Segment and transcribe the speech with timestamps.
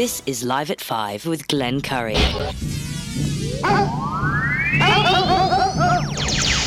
[0.00, 2.14] This is Live at 5 with Glenn Curry.
[2.14, 2.54] What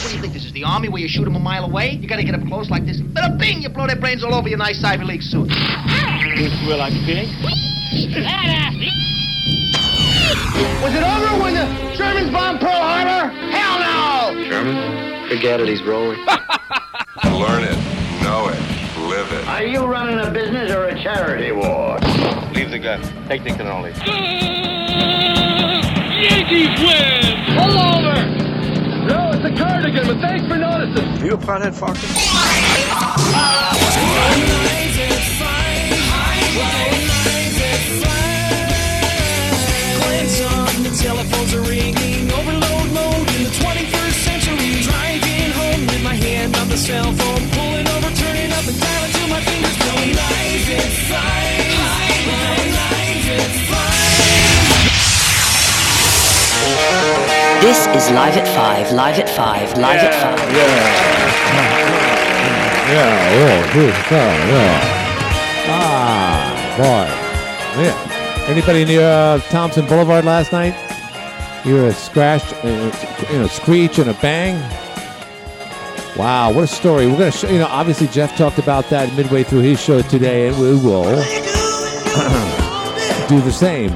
[0.04, 1.92] do you think this is the army where you shoot them a mile away?
[1.92, 3.00] You gotta get up close like this.
[3.00, 5.48] But bing, you blow their brains all over your nice Ivy League suit.
[5.48, 7.30] This is where I pig.
[10.84, 13.32] Was it over when the Germans bombed Pearl Harbor?
[13.32, 14.44] Hell no!
[14.50, 15.30] German?
[15.30, 16.20] Forget it, he's rolling.
[17.24, 17.78] Learn it,
[18.24, 18.60] know it,
[19.12, 19.48] live it.
[19.48, 22.00] Are you running a business or a charity war?
[22.56, 23.02] Leave the gun.
[23.28, 23.92] Take the cannoli.
[26.24, 27.24] Yankees win!
[27.58, 28.16] Pull over!
[29.12, 31.26] No, it's a cardigan, but thanks for noticing.
[31.26, 32.08] you a pothead fucker?
[41.02, 44.82] Telephones are ringing, overload mode in the 21st century.
[44.84, 47.50] Driving home with my hand on the cell phone,
[48.64, 51.66] pulling over, turning up and dialing till my fingers going live at five.
[52.72, 54.02] Live at five.
[57.62, 60.54] This is Live at 5, Live at 5, Live at 5.
[62.92, 64.82] Yeah, yeah, good stuff, yeah.
[65.68, 67.08] Ah, boy.
[67.84, 67.96] Yeah.
[68.50, 70.74] Anybody near uh, Thompson Boulevard last night?
[71.64, 72.92] You were scratched, uh,
[73.32, 74.60] you know, screech and a bang.
[76.18, 77.08] Wow, what a story!
[77.08, 80.50] We're gonna, show, you know, obviously Jeff talked about that midway through his show today,
[80.50, 81.04] and we will
[83.30, 83.92] do the same.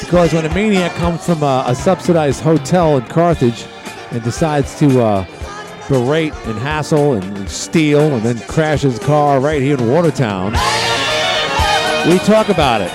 [0.00, 3.66] Because when a maniac comes from a, a subsidized hotel in Carthage
[4.12, 5.24] and decides to uh,
[5.88, 10.52] berate and hassle and steal and then crashes his car right here in Watertown,
[12.08, 12.92] we talk about it.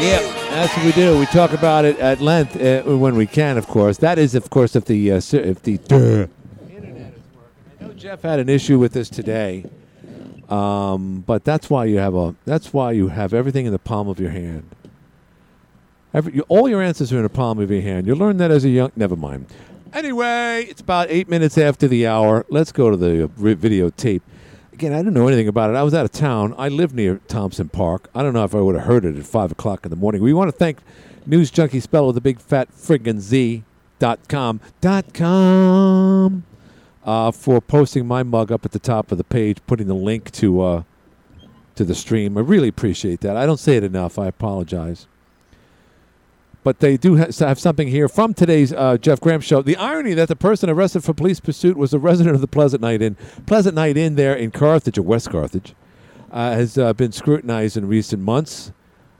[0.00, 1.16] Yep, that's what we do.
[1.16, 3.98] We talk about it at length uh, when we can, of course.
[3.98, 7.78] That is, of course, if the uh, if the internet is working.
[7.80, 9.66] I know Jeff had an issue with this today,
[10.48, 14.08] um, but that's why you have a that's why you have everything in the palm
[14.08, 14.68] of your hand.
[16.12, 18.08] Every, you, all your answers are in the palm of your hand.
[18.08, 18.90] You learned that as a young.
[18.96, 19.46] Never mind.
[19.92, 22.44] Anyway, it's about eight minutes after the hour.
[22.48, 24.22] Let's go to the uh, videotape.
[24.78, 25.72] Again, I didn't know anything about it.
[25.74, 26.54] I was out of town.
[26.56, 28.08] I live near Thompson Park.
[28.14, 30.22] I don't know if I would have heard it at 5 o'clock in the morning.
[30.22, 30.78] We want to thank
[31.26, 33.64] News Junkie Spell with a big fat friggin' Z
[33.98, 36.44] dot com dot com
[37.04, 40.30] uh, for posting my mug up at the top of the page, putting the link
[40.30, 40.82] to uh,
[41.74, 42.38] to the stream.
[42.38, 43.36] I really appreciate that.
[43.36, 44.16] I don't say it enough.
[44.16, 45.08] I apologize.
[46.64, 49.62] But they do ha- have something here from today's uh, Jeff Graham show.
[49.62, 52.82] The irony that the person arrested for police pursuit was a resident of the Pleasant
[52.82, 53.16] Night Inn.
[53.46, 55.74] Pleasant Night Inn there in Carthage, or West Carthage,
[56.30, 58.72] uh, has uh, been scrutinized in recent months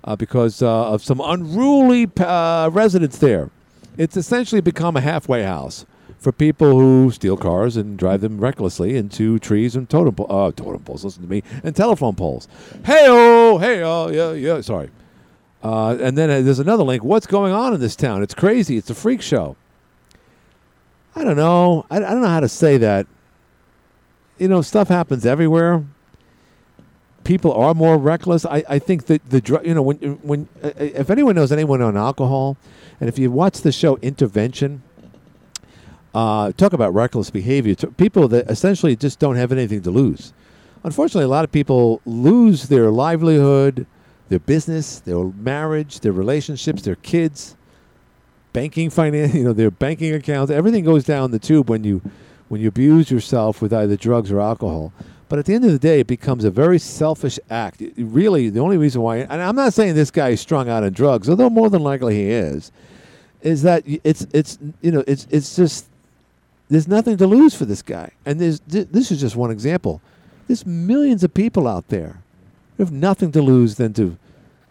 [0.04, 3.50] uh, because uh, of some unruly uh, residents there.
[3.97, 5.87] It's essentially become a halfway house
[6.19, 11.05] for people who steal cars and drive them recklessly into trees and totem, totem poles,
[11.05, 12.49] listen to me, and telephone poles.
[12.84, 14.91] Hey-oh, hey-oh, yeah, yeah, sorry.
[15.63, 17.03] Uh, and then uh, there's another link.
[17.03, 18.23] What's going on in this town?
[18.23, 18.77] It's crazy.
[18.77, 19.57] It's a freak show.
[21.17, 21.85] I don't know.
[21.91, 23.07] I, I don't know how to say that.
[24.39, 25.85] You know, stuff happens everywhere.
[27.25, 28.47] People are more reckless.
[28.47, 29.67] I, I think that the drug.
[29.67, 32.57] You know, when when uh, if anyone knows anyone on alcohol,
[33.01, 34.83] and if you watch the show Intervention,
[36.15, 37.75] uh, talk about reckless behavior.
[37.75, 40.33] People that essentially just don't have anything to lose.
[40.85, 43.87] Unfortunately, a lot of people lose their livelihood
[44.28, 47.56] their business, their marriage, their relationships, their kids,
[48.53, 52.03] banking finance, you know, their banking accounts, everything goes down the tube when you
[52.49, 54.93] when you abuse yourself with either drugs or alcohol.
[55.28, 57.83] But at the end of the day, it becomes a very selfish act.
[57.83, 60.83] It- really, the only reason why, and I'm not saying this guy is strung out
[60.83, 62.72] on drugs, although more than likely he is,
[63.43, 65.87] is that it's it's you know it's it's just
[66.71, 68.11] there's nothing to lose for this guy.
[68.27, 70.00] And there's th- this is just one example.
[70.47, 72.22] There's millions of people out there
[72.84, 74.16] have nothing to lose than to,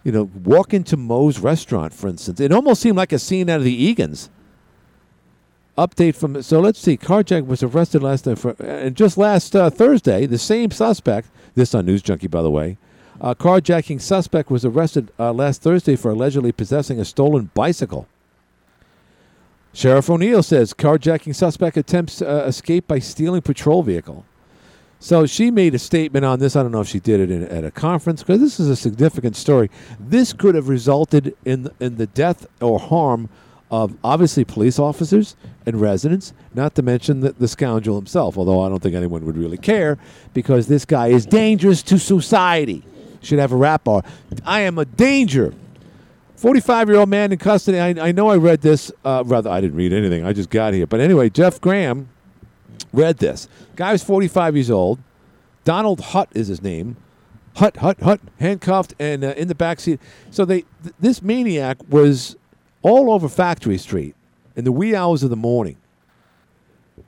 [0.03, 2.39] you know, walk into Moe's restaurant, for instance.
[2.39, 4.29] It almost seemed like a scene out of the Egan's.
[5.77, 6.97] Update from so let's see.
[6.97, 11.29] Carjack was arrested last night for, and just last uh, Thursday, the same suspect.
[11.53, 12.77] This on News Junkie, by the way.
[13.21, 18.07] Uh, carjacking suspect was arrested uh, last Thursday for allegedly possessing a stolen bicycle.
[19.73, 24.25] Sheriff O'Neill says carjacking suspect attempts uh, escape by stealing patrol vehicle.
[24.99, 26.55] So she made a statement on this.
[26.55, 28.75] I don't know if she did it in, at a conference because this is a
[28.75, 29.69] significant story.
[29.99, 33.29] This could have resulted in in the death or harm
[33.69, 35.35] of obviously police officers
[35.65, 38.37] and residents, not to mention the, the scoundrel himself.
[38.37, 39.97] Although I don't think anyone would really care
[40.33, 42.83] because this guy is dangerous to society.
[43.21, 44.03] Should have a rap bar.
[44.45, 45.53] I am a danger.
[46.37, 47.79] 45 year old man in custody.
[47.79, 48.91] I, I know I read this.
[49.03, 50.25] Uh, rather, I didn't read anything.
[50.25, 50.87] I just got here.
[50.87, 52.09] But anyway, Jeff Graham
[52.93, 53.47] read this.
[53.75, 54.99] Guy was 45 years old.
[55.63, 56.95] Donald Hutt is his name.
[57.55, 59.99] hut, hut, hut, handcuffed and uh, in the back seat.
[60.31, 62.35] So they, th- this maniac was
[62.81, 64.15] all over Factory Street
[64.55, 65.77] in the wee hours of the morning.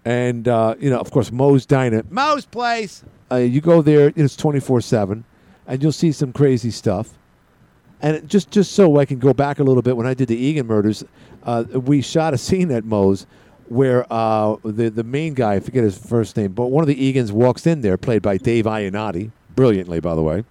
[0.05, 3.03] And uh, you know, of course, Moe's Diner, Moe's Place.
[3.31, 5.23] Uh, you go there; it's twenty four seven,
[5.67, 7.13] and you'll see some crazy stuff.
[8.01, 10.37] And just just so I can go back a little bit, when I did the
[10.37, 11.03] Egan murders,
[11.43, 13.25] uh, we shot a scene at Moe's
[13.69, 16.95] where uh, the the main guy, I forget his first name, but one of the
[16.95, 20.43] Egans walks in there, played by Dave Ionati, brilliantly, by the way.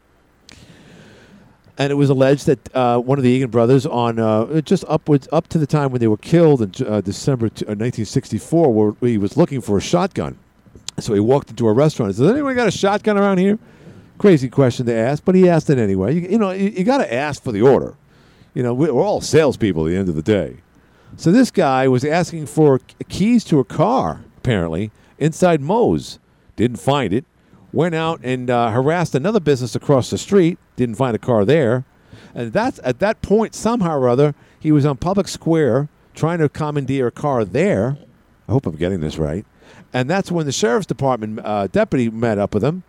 [1.76, 5.29] And it was alleged that uh, one of the Egan brothers, on uh, just upwards
[5.31, 8.94] up to the time when they were killed in uh, December t- uh, 1964, where
[9.00, 10.37] he was looking for a shotgun.
[10.99, 13.59] So he walked into a restaurant and said, "Anyone got a shotgun around here?"
[14.19, 16.17] Crazy question to ask, but he asked it anyway.
[16.17, 17.94] You, you know, you, you got to ask for the order.
[18.55, 20.56] You know, we're all salespeople at the end of the day.
[21.16, 26.19] So this guy was asking for keys to a car, apparently, inside Moe's.
[26.56, 27.25] Didn't find it.
[27.72, 30.58] Went out and uh, harassed another business across the street.
[30.76, 31.84] Didn't find a car there.
[32.34, 36.49] And that's at that point, somehow or other, he was on Public Square trying to
[36.49, 37.99] commandeer a car there.
[38.49, 39.44] I hope I'm getting this right.
[39.93, 42.82] And that's when the sheriff's department uh, deputy met up with him,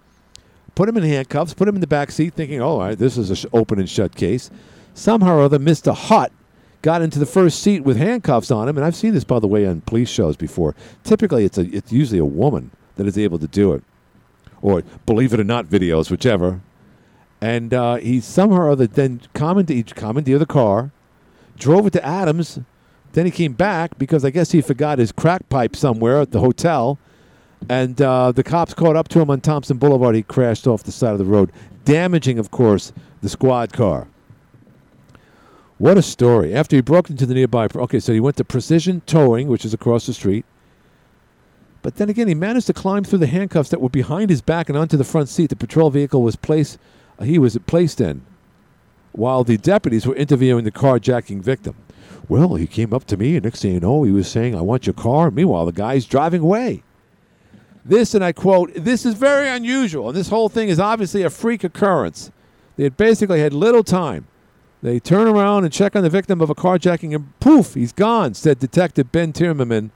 [0.75, 3.17] put him in handcuffs, put him in the back seat, thinking, "Oh, all right, this
[3.17, 4.49] is an sh- open and shut case."
[4.93, 6.31] Somehow or other, Mister Hutt
[6.81, 9.47] got into the first seat with handcuffs on him, and I've seen this, by the
[9.47, 10.75] way, on police shows before.
[11.03, 13.83] Typically, it's a it's usually a woman that is able to do it,
[14.61, 16.61] or believe it or not, videos, whichever.
[17.41, 20.91] And uh, he somehow or other then commandeered, commandeered the car,
[21.57, 22.59] drove it to Adams.
[23.13, 26.41] Then he came back because I guess he forgot his crack pipe somewhere at the
[26.41, 26.99] hotel.
[27.67, 30.15] And uh, the cops caught up to him on Thompson Boulevard.
[30.15, 31.51] He crashed off the side of the road,
[31.85, 34.07] damaging, of course, the squad car.
[35.79, 36.53] What a story.
[36.53, 37.69] After he broke into the nearby.
[37.73, 40.45] Okay, so he went to Precision Towing, which is across the street.
[41.81, 44.67] But then again, he managed to climb through the handcuffs that were behind his back
[44.67, 46.77] and onto the front seat the patrol vehicle was placed.
[47.17, 48.21] uh, he was placed in,
[49.13, 51.75] while the deputies were interviewing the carjacking victim.
[52.27, 54.61] Well, he came up to me, and next thing you know, he was saying, "I
[54.61, 56.83] want your car." Meanwhile, the guy's driving away.
[57.85, 61.29] This, and I quote, "This is very unusual, and this whole thing is obviously a
[61.29, 62.31] freak occurrence."
[62.75, 64.27] They had basically had little time.
[64.81, 68.33] They turn around and check on the victim of a carjacking, and poof, he's gone,"
[68.33, 69.89] said Detective Ben Tiermerman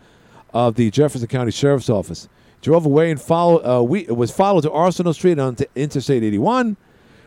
[0.53, 2.27] of the Jefferson County Sheriff's Office.
[2.62, 6.77] Drove away and follow, uh, we, was followed to Arsenal Street on Interstate 81,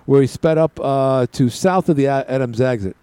[0.07, 2.97] where he sped up uh, to south of the Adams exit.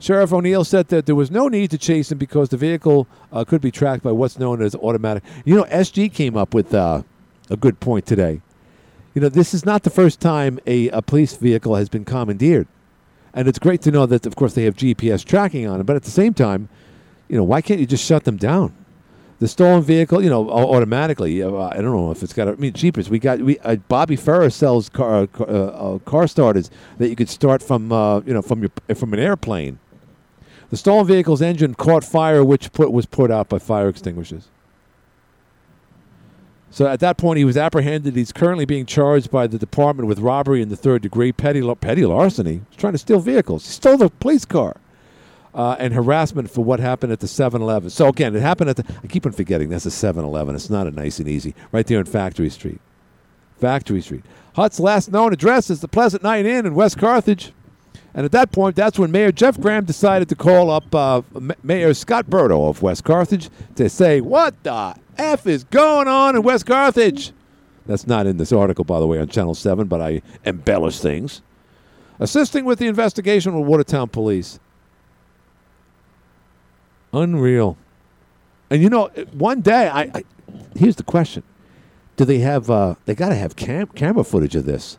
[0.00, 3.44] Sheriff O'Neill said that there was no need to chase him because the vehicle uh,
[3.44, 5.24] could be tracked by what's known as automatic.
[5.44, 7.02] You know, SG came up with uh,
[7.50, 8.40] a good point today.
[9.14, 12.68] You know, this is not the first time a, a police vehicle has been commandeered.
[13.38, 15.84] And it's great to know that, of course, they have GPS tracking on it.
[15.84, 16.68] But at the same time,
[17.28, 18.74] you know, why can't you just shut them down?
[19.38, 21.40] The stolen vehicle, you know, automatically.
[21.40, 22.48] Uh, I don't know if it's got.
[22.48, 23.08] I mean, cheapers.
[23.08, 23.38] We got.
[23.38, 27.28] We uh, Bobby Ferrer sells car uh, car, uh, uh, car starters that you could
[27.28, 27.92] start from,
[28.26, 29.78] you know, from your from an airplane.
[30.70, 34.48] The stolen vehicle's engine caught fire, which put, was put out by fire extinguishers.
[36.70, 38.14] So at that point, he was apprehended.
[38.14, 42.04] He's currently being charged by the department with robbery in the third degree, petty petty
[42.04, 42.60] larceny.
[42.68, 43.66] He's trying to steal vehicles.
[43.66, 44.76] He stole the police car.
[45.54, 47.88] Uh, and harassment for what happened at the 7-Eleven.
[47.90, 48.84] So again, it happened at the.
[49.02, 50.54] I keep on forgetting that's a 7-Eleven.
[50.54, 51.54] It's not a nice and easy.
[51.72, 52.80] Right there in Factory Street.
[53.58, 54.24] Factory Street.
[54.54, 57.52] Hutt's last known address is the Pleasant Night Inn in West Carthage.
[58.18, 61.22] And at that point, that's when Mayor Jeff Graham decided to call up uh,
[61.62, 66.42] Mayor Scott Berto of West Carthage to say, What the F is going on in
[66.42, 67.30] West Carthage?
[67.86, 71.42] That's not in this article, by the way, on Channel 7, but I embellish things.
[72.18, 74.58] Assisting with the investigation with Watertown Police.
[77.12, 77.78] Unreal.
[78.68, 80.24] And you know, one day, I, I
[80.74, 81.44] here's the question:
[82.16, 82.68] Do they have?
[82.68, 84.98] Uh, they got to have cam- camera footage of this.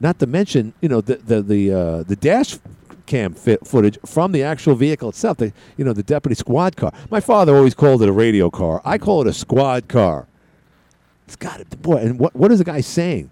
[0.00, 2.58] Not to mention, you know, the the the uh, the dash
[3.06, 5.38] cam fi- footage from the actual vehicle itself.
[5.38, 6.92] The you know the deputy squad car.
[7.10, 8.80] My father always called it a radio car.
[8.84, 10.26] I call it a squad car.
[11.26, 11.96] It's got it, boy.
[11.96, 13.30] And what what is the guy saying?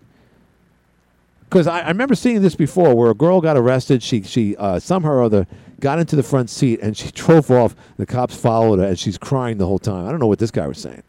[1.48, 4.02] Because I, I remember seeing this before, where a girl got arrested.
[4.02, 5.46] She she uh, somehow or other
[5.78, 7.76] got into the front seat and she drove off.
[7.96, 10.06] The cops followed her and she's crying the whole time.
[10.06, 11.02] I don't know what this guy was saying.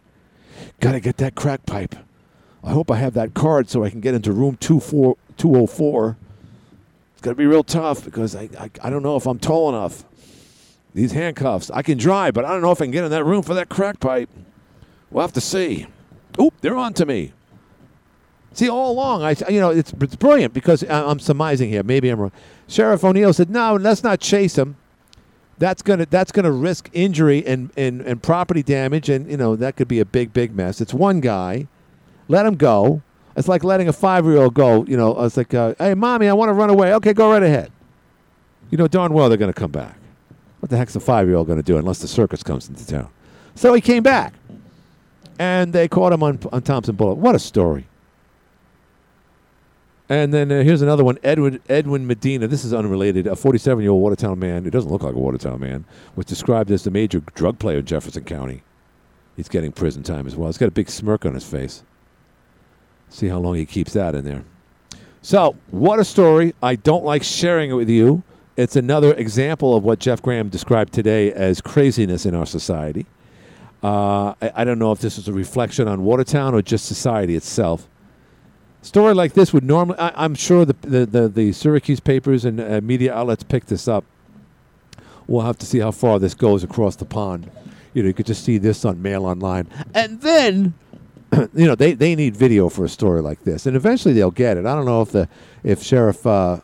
[0.79, 1.95] Got to get that crack pipe.
[2.63, 6.17] I hope I have that card so I can get into room 24 204.
[7.13, 9.69] It's going to be real tough because I, I I don't know if I'm tall
[9.69, 10.03] enough.
[10.93, 11.69] These handcuffs.
[11.71, 13.53] I can drive, but I don't know if I can get in that room for
[13.53, 14.29] that crack pipe.
[15.11, 15.87] We'll have to see.
[16.39, 17.33] Oop, they're on to me.
[18.53, 21.83] See, all along, I you know it's, it's brilliant because I'm surmising here.
[21.83, 22.31] Maybe I'm wrong.
[22.67, 24.77] Sheriff O'Neill said, "No, let's not chase him.
[25.59, 29.75] That's gonna that's gonna risk injury and, and, and property damage, and you know that
[29.75, 30.81] could be a big big mess.
[30.81, 31.67] It's one guy.
[32.27, 33.01] Let him go.
[33.37, 34.83] It's like letting a five-year-old go.
[34.85, 36.93] You know, it's like, uh, hey, mommy, I want to run away.
[36.95, 37.71] Okay, go right ahead.
[38.71, 39.95] You know darn well they're going to come back.
[40.59, 43.09] What the heck's a five-year-old going to do unless the circus comes into town?
[43.53, 44.33] So he came back,
[45.39, 47.23] and they caught him on on Thompson Boulevard.
[47.23, 47.85] What a story!
[50.09, 51.19] And then uh, here's another one.
[51.23, 52.47] Edwin Edwin Medina.
[52.47, 53.27] This is unrelated.
[53.27, 54.63] A 47 year old Watertown man.
[54.63, 55.85] He doesn't look like a Watertown man.
[56.15, 58.63] Was described as the major drug player in Jefferson County.
[59.35, 60.49] He's getting prison time as well.
[60.49, 61.83] He's got a big smirk on his face.
[63.09, 64.43] See how long he keeps that in there.
[65.21, 66.53] So, what a story.
[66.61, 68.23] I don't like sharing it with you.
[68.55, 73.05] It's another example of what Jeff Graham described today as craziness in our society.
[73.83, 77.35] Uh, I, I don't know if this is a reflection on Watertown or just society
[77.35, 77.87] itself.
[78.81, 82.59] Story like this would normally, I, I'm sure the, the, the, the Syracuse papers and
[82.59, 84.05] uh, media outlets pick this up.
[85.27, 87.51] We'll have to see how far this goes across the pond.
[87.93, 89.67] You know, you could just see this on Mail Online.
[89.93, 90.73] And then
[91.53, 94.57] you know they, they need video for a story like this, and eventually they'll get
[94.57, 94.65] it.
[94.65, 95.27] I don't know if the
[95.63, 96.59] if Sheriff uh,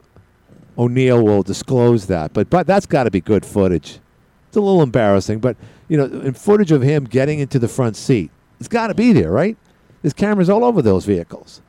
[0.77, 3.99] O'Neill will disclose that, but but that's got to be good footage.
[4.47, 7.95] It's a little embarrassing, but you know, in footage of him getting into the front
[7.95, 9.57] seat, it's got to be there, right?
[10.01, 11.61] There's cameras all over those vehicles,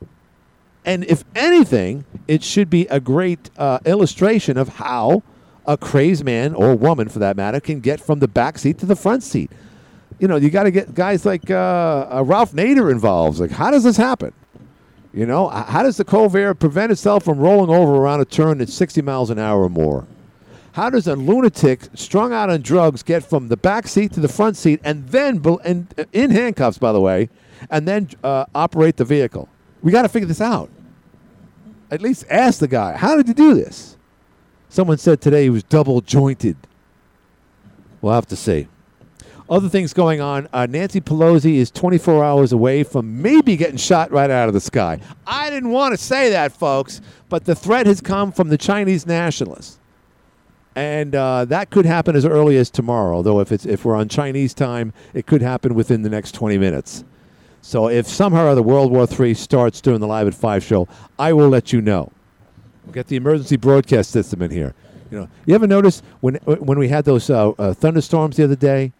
[0.83, 5.23] and if anything, it should be a great uh, illustration of how
[5.67, 8.85] a crazed man or woman, for that matter, can get from the back seat to
[8.85, 9.51] the front seat
[10.19, 13.39] you know, you got to get guys like uh, uh, Ralph Nader involved.
[13.39, 14.33] Like, how does this happen?
[15.13, 18.67] You know, how does the Corvair prevent itself from rolling over around a turn at
[18.67, 20.05] 60 miles an hour or more?
[20.73, 24.27] How does a lunatic strung out on drugs get from the back seat to the
[24.27, 27.29] front seat and then, and, uh, in handcuffs, by the way,
[27.69, 29.47] and then uh, operate the vehicle?
[29.81, 30.69] We got to figure this out.
[31.89, 33.95] At least ask the guy, how did you do this?
[34.67, 36.57] Someone said today he was double jointed.
[38.01, 38.67] We'll have to see.
[39.47, 40.47] Other things going on.
[40.53, 44.61] Uh, Nancy Pelosi is 24 hours away from maybe getting shot right out of the
[44.61, 44.99] sky.
[45.27, 46.99] I didn't want to say that, folks,
[47.29, 49.79] but the threat has come from the Chinese nationalists.
[50.75, 54.09] And uh, that could happen as early as tomorrow, though if, it's, if we're on
[54.09, 57.03] Chinese time, it could happen within the next 20 minutes.
[57.61, 60.87] So if somehow or other World War III starts during the Live at 5 show,
[61.17, 62.11] I will let you know.
[62.83, 64.73] We'll get the emergency broadcast system in here.
[65.11, 68.55] You know, you ever notice when when we had those uh, uh, thunderstorms the other
[68.55, 68.91] day?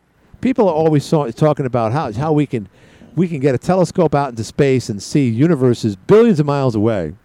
[0.45, 2.69] People are always saw, talking about how how we can
[3.15, 7.15] we can get a telescope out into space and see universes billions of miles away.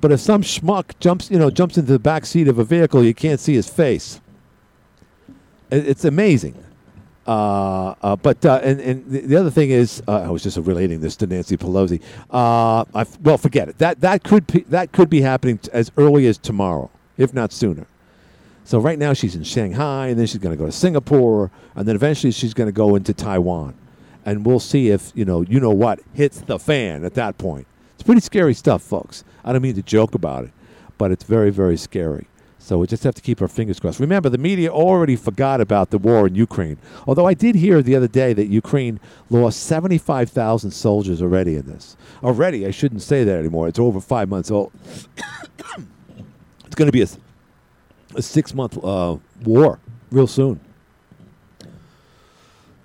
[0.00, 3.02] But if some schmuck jumps, you know, jumps into the back seat of a vehicle,
[3.02, 4.20] you can't see his face.
[5.72, 6.54] It- It's amazing.
[7.26, 10.56] Uh, uh, but uh, and, and the the other thing is, uh, I was just
[10.58, 12.00] relating this to Nancy Pelosi.
[12.30, 13.78] Uh, I well, forget it.
[13.78, 17.86] That that could be, that could be happening as early as tomorrow, if not sooner.
[18.64, 21.86] So right now she's in Shanghai, and then she's going to go to Singapore, and
[21.86, 23.74] then eventually she's going to go into Taiwan,
[24.24, 27.66] and we'll see if you know you know what hits the fan at that point.
[27.94, 29.22] It's pretty scary stuff, folks.
[29.44, 30.52] I don't mean to joke about it,
[30.96, 32.26] but it's very very scary.
[32.64, 34.00] So we just have to keep our fingers crossed.
[34.00, 36.78] Remember, the media already forgot about the war in Ukraine.
[37.06, 41.94] Although I did hear the other day that Ukraine lost 75,000 soldiers already in this.
[42.22, 43.68] Already, I shouldn't say that anymore.
[43.68, 44.72] It's over five months old.
[46.64, 47.08] it's going to be a,
[48.14, 49.78] a six month uh, war
[50.10, 50.60] real soon.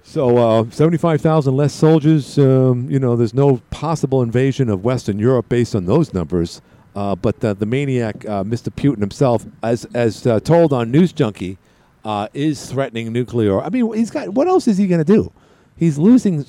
[0.04, 2.40] So, uh, 75,000 less soldiers.
[2.40, 6.62] Um, you know, there's no possible invasion of Western Europe based on those numbers.
[6.96, 8.70] Uh, but the maniac, uh, Mr.
[8.74, 11.58] Putin himself, as as uh, told on News Junkie,
[12.04, 13.62] uh, is threatening nuclear.
[13.62, 14.30] I mean, he's got.
[14.30, 15.32] What else is he going to do?
[15.78, 16.44] He's losing.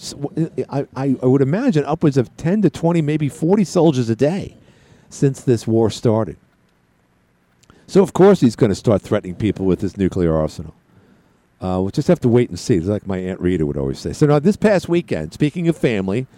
[0.70, 4.56] I, I would imagine upwards of ten to twenty, maybe forty soldiers a day
[5.10, 6.36] since this war started.
[7.90, 10.76] So of course he's going to start threatening people with his nuclear arsenal.
[11.60, 12.76] Uh, we'll just have to wait and see.
[12.76, 14.12] It's like my aunt Rita would always say.
[14.12, 16.28] So now this past weekend, speaking of family,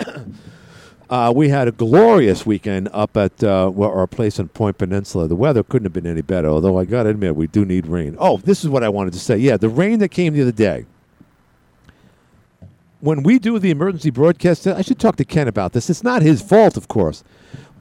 [1.10, 5.28] uh, we had a glorious weekend up at uh, our place in Point Peninsula.
[5.28, 6.48] The weather couldn't have been any better.
[6.48, 8.16] Although I got to admit, we do need rain.
[8.18, 9.36] Oh, this is what I wanted to say.
[9.36, 10.86] Yeah, the rain that came the other day.
[13.00, 15.90] When we do the emergency broadcast, I should talk to Ken about this.
[15.90, 17.22] It's not his fault, of course.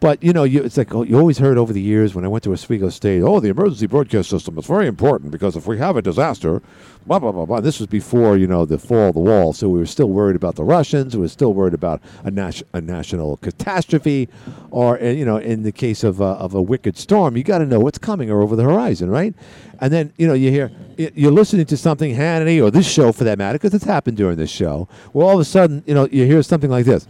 [0.05, 2.27] But you know, you, it's like oh, you always heard over the years when I
[2.27, 3.23] went to Oswego State.
[3.23, 6.61] Oh, the emergency broadcast system is very important because if we have a disaster,
[7.07, 7.59] blah blah blah blah.
[7.59, 10.35] This was before you know the fall of the wall, so we were still worried
[10.35, 11.15] about the Russians.
[11.15, 14.29] We were still worried about a, nas- a national catastrophe,
[14.69, 17.57] or uh, you know, in the case of uh, of a wicked storm, you got
[17.57, 19.33] to know what's coming or over the horizon, right?
[19.79, 23.23] And then you know you hear you're listening to something Hannity or this show for
[23.23, 24.87] that matter, because it's happened during this show.
[25.13, 27.07] Well, all of a sudden, you know, you hear something like this.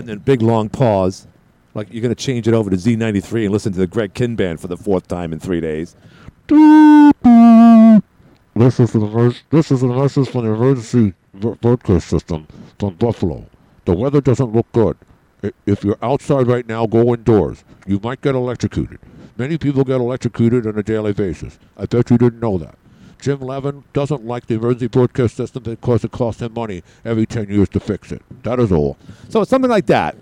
[0.00, 1.26] And then big long pause,
[1.74, 4.34] like you're going to change it over to Z93 and listen to the Greg Kihn
[4.34, 5.94] band for the fourth time in three days.
[6.48, 7.12] This
[8.80, 12.46] is an this is an message from the emergency broadcast system
[12.78, 13.44] from Buffalo.
[13.84, 14.96] The weather doesn't look good.
[15.66, 17.62] If you're outside right now, go indoors.
[17.86, 19.00] You might get electrocuted.
[19.36, 21.58] Many people get electrocuted on a daily basis.
[21.76, 22.78] I bet you didn't know that.
[23.20, 27.48] Jim Levin doesn't like the emergency broadcast system because it costs him money every 10
[27.48, 28.22] years to fix it.
[28.42, 28.96] That is all.
[29.28, 30.16] So it's something like that.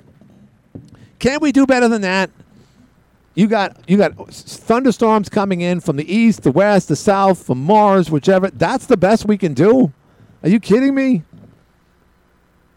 [1.19, 2.31] Can we do better than that?
[3.35, 7.63] You got you got thunderstorms coming in from the east, the west, the south, from
[7.63, 8.51] Mars, whichever.
[8.51, 9.93] That's the best we can do.
[10.43, 11.23] Are you kidding me?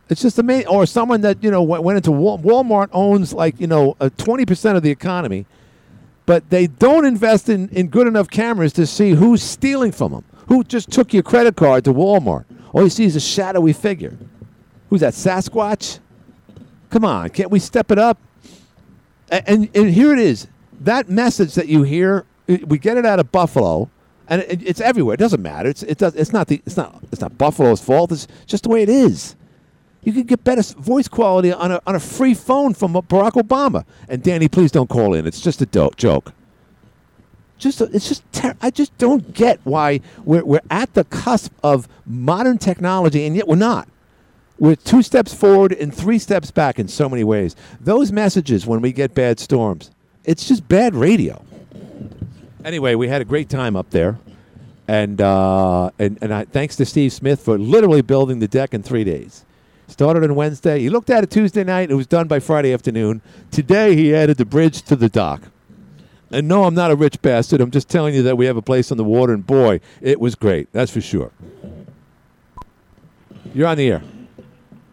[0.08, 0.68] It's just amazing.
[0.68, 4.78] Or someone that you know went, went into Walmart owns like you know twenty percent
[4.78, 5.48] of the economy,
[6.25, 10.24] but they don't invest in, in good enough cameras to see who's stealing from them.
[10.48, 12.46] Who just took your credit card to Walmart?
[12.74, 14.18] All you see is a shadowy figure.
[14.90, 15.13] Who's that?
[15.13, 16.00] Sasquatch?
[16.90, 18.18] Come on, can't we step it up?
[19.32, 20.48] A- and and here it is.
[20.82, 23.90] That message that you hear, we get it out of Buffalo,
[24.28, 25.13] and it, it's everywhere.
[25.13, 25.70] It doesn't matter.
[25.70, 26.16] It's it does.
[26.16, 26.62] It's not the.
[26.66, 27.01] It's not.
[27.12, 28.12] It's not Buffalo's fault.
[28.12, 29.36] It's just the way it is.
[30.03, 33.86] You can get better voice quality on a on a free phone from Barack Obama.
[34.10, 35.27] And Danny, please don't call in.
[35.27, 36.34] It's just a do- joke.
[37.60, 41.53] Just a, it's just ter- I just don't get why we're we're at the cusp
[41.63, 43.88] of modern technology, and yet we're not.
[44.58, 47.55] We're two steps forward and three steps back in so many ways.
[47.79, 49.91] Those messages when we get bad storms,
[50.24, 51.43] it's just bad radio.
[52.63, 54.17] Anyway, we had a great time up there,
[54.88, 58.81] and uh, and and I, thanks to Steve Smith for literally building the deck in
[58.81, 59.46] three days.
[59.91, 60.79] Started on Wednesday.
[60.79, 61.91] He looked at it Tuesday night.
[61.91, 63.21] It was done by Friday afternoon.
[63.51, 65.41] Today he added the bridge to the dock.
[66.31, 67.60] And no, I'm not a rich bastard.
[67.60, 70.21] I'm just telling you that we have a place on the water, and boy, it
[70.21, 70.71] was great.
[70.71, 71.31] That's for sure.
[73.53, 74.01] You're on the air.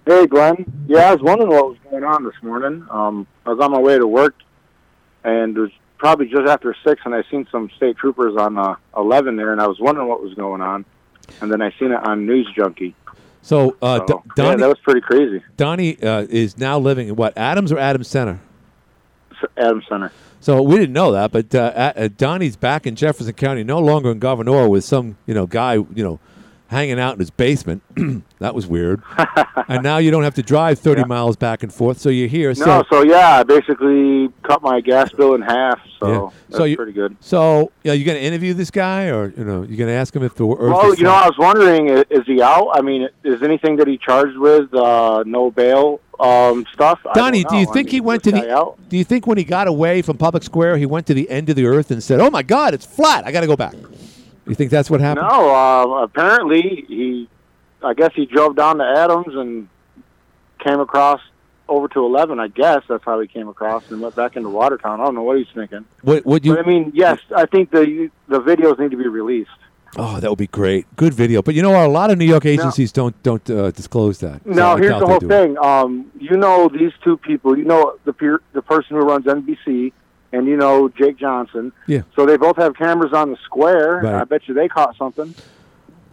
[0.04, 0.66] Hey, Glenn.
[0.88, 2.84] Yeah, I was wondering what was going on this morning.
[2.90, 4.34] Um, I was on my way to work,
[5.22, 8.74] and it was probably just after six, and I seen some state troopers on uh,
[8.96, 10.84] eleven there, and I was wondering what was going on,
[11.40, 12.96] and then I seen it on News Junkie.
[13.42, 15.42] So, uh, So, D- yeah, Donnie, that was pretty crazy.
[15.56, 18.40] Donnie uh, is now living in what, Adams or Adams Center?
[19.56, 20.12] Adams Center.
[20.40, 24.10] So we didn't know that, but uh, uh, Donnie's back in Jefferson County, no longer
[24.12, 26.20] in Gouverneur with some you know guy you know
[26.68, 27.82] hanging out in his basement.
[28.38, 29.02] that was weird.
[29.68, 32.50] and now you don't have to drive thirty miles back and forth, so you're here.
[32.50, 36.30] No, So so yeah, I basically cut my gas bill in half, so Yeah.
[36.48, 37.16] that's So you- pretty good.
[37.20, 40.34] so yeah, you gonna interview this guy, or you know, you gonna ask him if
[40.36, 41.10] the earth Well, is you know.
[41.12, 42.70] I was wondering, i- is he out?
[42.74, 47.00] I mean, is anything that he charged with uh, no bail um, stuff?
[47.14, 47.70] Donnie, do you know.
[47.70, 48.52] I think mean, he went to the?
[48.54, 48.78] out?
[48.88, 51.48] Do you think when he got away from Public Square, he went to the end
[51.48, 53.26] of the earth and said, "Oh my God, it's flat.
[53.26, 53.74] I got to go back."
[54.48, 55.28] You think that's what happened?
[55.28, 57.28] No, uh, apparently he,
[57.82, 59.68] I guess he drove down to Adams and
[60.58, 61.20] came across
[61.68, 62.40] over to 11.
[62.40, 65.00] I guess that's how he came across and went back into Watertown.
[65.00, 65.84] I don't know what he's thinking.
[66.02, 66.54] Would, would you?
[66.56, 69.50] but I mean, yes, I think the the videos need to be released.
[69.96, 70.86] Oh, that would be great.
[70.96, 71.42] Good video.
[71.42, 74.42] But you know, a lot of New York agencies don't don't uh, disclose that.
[74.44, 75.56] So Now, here's the whole thing.
[75.58, 77.56] Um, you know these two people.
[77.56, 79.92] You know the peer, the person who runs NBC,
[80.32, 81.72] and you know Jake Johnson.
[81.86, 82.02] Yeah.
[82.16, 84.00] So they both have cameras on the square.
[84.02, 84.14] Right.
[84.14, 85.34] I bet you they caught something.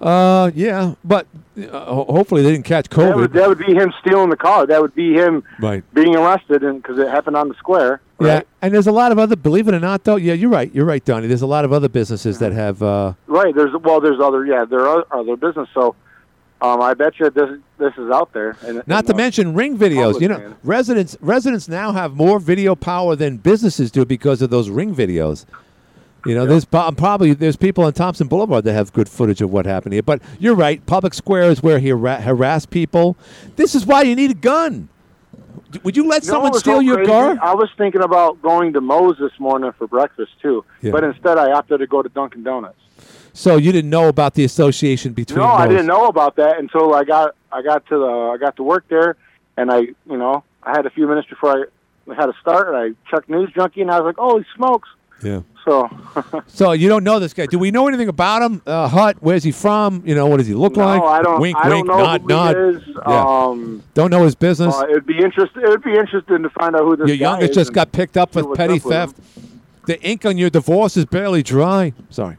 [0.01, 1.25] Uh, yeah, but
[1.57, 3.33] uh, hopefully they didn't catch That would, COVID.
[3.33, 4.67] that would be him stealing the car.
[4.67, 5.83] That would be him Right.
[5.93, 8.01] being arrested, and because it happened on the square.
[8.19, 9.37] Yeah, and there's a lot of other.
[9.37, 10.73] Believe it or not, though, yeah, you're right.
[10.75, 11.27] You're right, Donnie.
[11.27, 12.83] There's a lot of other businesses that have.
[12.83, 13.55] Uh, Right.
[13.55, 14.01] There's well.
[14.01, 14.45] There's other.
[14.45, 14.65] Yeah.
[14.65, 15.69] There are other business.
[15.73, 15.95] So,
[16.61, 18.57] um, I bet you this this is out there.
[18.61, 20.21] And not and, to uh, mention ring videos.
[20.21, 20.55] You know, man.
[20.63, 25.45] residents residents now have more video power than businesses do because of those ring videos.
[26.25, 29.65] You know, there's probably there's people on Thompson Boulevard that have good footage of what
[29.67, 30.01] happened here.
[30.01, 30.83] But you're right.
[30.87, 33.15] Public square is where he hara- harassed people.
[33.57, 34.89] This is why you need a gun.
[35.83, 37.11] Would you let You someone steal so your crazy?
[37.11, 37.37] car?
[37.41, 40.91] I was thinking about going to Moe's this morning for breakfast too, Yeah.
[40.91, 42.79] but instead I opted to go to Dunkin' Donuts.
[43.35, 45.39] So you didn't know about the association between.
[45.39, 48.55] No, I didn't know about that until I got I got to the I got
[48.55, 49.17] to work there,
[49.57, 51.67] and I you know I had a few minutes before
[52.09, 54.87] I had to start, and I checked News Junkie, and I was like, holy smokes!
[55.21, 55.41] Yeah.
[55.65, 55.89] So
[56.47, 57.45] So you don't know this guy.
[57.47, 58.61] Do we know anything about him?
[58.65, 59.17] Uh, Hut.
[59.19, 60.01] Where's he from?
[60.05, 61.01] You know, what does he look no, like?
[61.01, 62.55] I don't Wink, I wink, don't know nod, nod.
[62.55, 62.83] he is.
[62.87, 63.25] Yeah.
[63.25, 64.73] Um, Don't know his business.
[64.73, 65.57] uh, it'd be interest.
[65.57, 68.15] It would be interesting to find out who this your youngest is just got picked
[68.15, 69.19] up for petty up with theft.
[69.87, 71.93] The ink on your divorce is barely dry.
[72.09, 72.37] Sorry.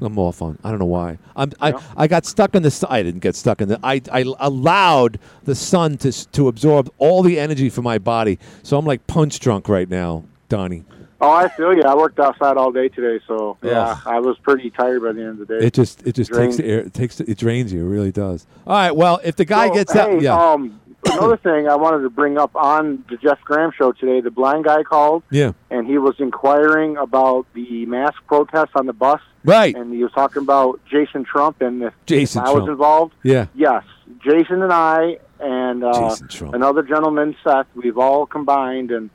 [0.00, 0.58] I'm off on.
[0.62, 1.18] I don't know why.
[1.34, 2.70] I'm, I I got stuck in the.
[2.70, 2.88] sun.
[2.92, 3.80] I didn't get stuck in the.
[3.82, 8.38] I, I allowed the sun to to absorb all the energy from my body.
[8.62, 10.84] So I'm like punch drunk right now, Donnie.
[11.18, 11.82] Oh, I feel you.
[11.82, 14.02] I worked outside all day today, so yeah, Ugh.
[14.04, 15.66] I was pretty tired by the end of the day.
[15.66, 16.80] It just it just takes the air.
[16.80, 17.80] It takes the, it drains you.
[17.86, 18.46] It really does.
[18.66, 18.94] All right.
[18.94, 20.78] Well, if the guy So, gets hey, out, yeah, Um,
[21.12, 24.64] another thing I wanted to bring up on the Jeff Graham show today, the blind
[24.64, 29.20] guy called yeah, and he was inquiring about the mask protests on the bus.
[29.44, 29.74] Right.
[29.74, 33.14] And he was talking about Jason Trump and if, Jason I was involved.
[33.22, 33.46] Yeah.
[33.54, 33.84] Yes,
[34.24, 36.54] Jason and I and uh, Trump.
[36.54, 37.66] another gentleman, Seth.
[37.74, 39.10] We've all combined, and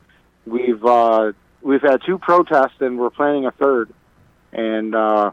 [0.46, 3.94] we've uh, we've had two protests, and we're planning a third.
[4.54, 5.32] And uh,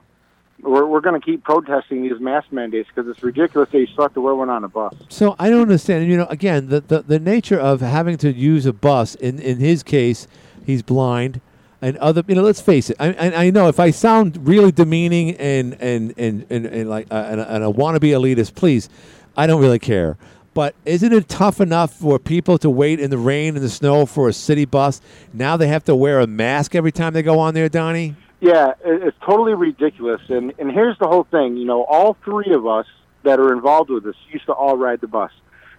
[0.63, 4.05] we're we're going to keep protesting these mask mandates because it's ridiculous that you still
[4.05, 4.95] have to wear one on a bus.
[5.09, 6.09] So I don't understand.
[6.09, 9.15] You know, again, the, the, the nature of having to use a bus.
[9.17, 10.27] In in his case,
[10.67, 11.41] he's blind,
[11.81, 12.25] and other.
[12.27, 12.97] You know, let's face it.
[12.99, 17.07] I I, I know if I sound really demeaning and and and and, and like
[17.11, 18.89] uh, and, and a wannabe elitist, please,
[19.37, 20.17] I don't really care.
[20.55, 24.07] But isn't it tough enough for people to wait in the rain and the snow
[24.07, 25.01] for a city bus?
[25.33, 28.17] Now they have to wear a mask every time they go on there, Donnie.
[28.41, 30.21] Yeah, it's totally ridiculous.
[30.29, 31.57] And and here's the whole thing.
[31.57, 32.87] You know, all three of us
[33.25, 35.33] that are involved with this used to all ride the bus,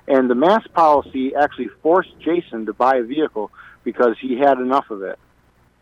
[0.08, 3.52] and the mask policy actually forced Jason to buy a vehicle
[3.84, 5.18] because he had enough of it.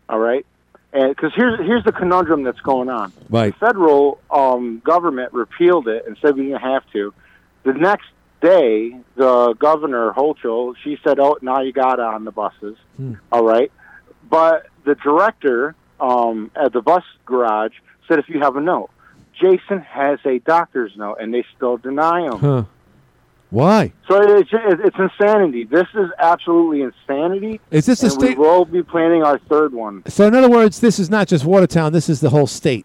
[0.08, 0.46] All right,
[0.92, 3.12] and because here's here's the conundrum that's going on.
[3.28, 3.52] Right.
[3.58, 7.12] The federal um, government repealed it and said we didn't have to.
[7.64, 8.06] The next
[8.40, 12.76] day, the governor Hochul, she said, "Oh, now you got it on the buses."
[13.32, 13.72] All right,
[14.30, 17.72] but the director um, at the bus garage
[18.06, 18.90] said, "If you have a note."
[19.40, 22.38] Jason has a doctor's note, and they still deny him.
[22.40, 22.64] Huh?
[23.50, 23.92] Why?
[24.08, 25.64] So it's it's insanity.
[25.64, 27.60] This is absolutely insanity.
[27.70, 30.02] Is this a state- We will be planning our third one.
[30.08, 31.92] So in other words, this is not just Watertown.
[31.92, 32.84] This is the whole state.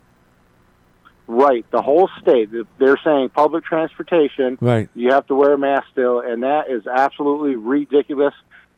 [1.26, 2.50] Right, the whole state.
[2.78, 4.58] They're saying public transportation.
[4.62, 4.90] Right.
[4.94, 8.34] You have to wear a mask still, and that is absolutely ridiculous.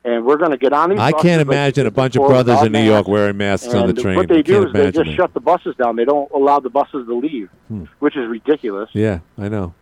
[0.05, 0.99] And we're going to get on these.
[0.99, 4.15] I can't imagine a bunch of brothers in New York wearing masks on the train.
[4.15, 5.15] What they do is they just it.
[5.15, 5.95] shut the buses down.
[5.95, 7.85] They don't allow the buses to leave, Hmm.
[7.99, 8.89] which is ridiculous.
[8.93, 9.73] Yeah, I know.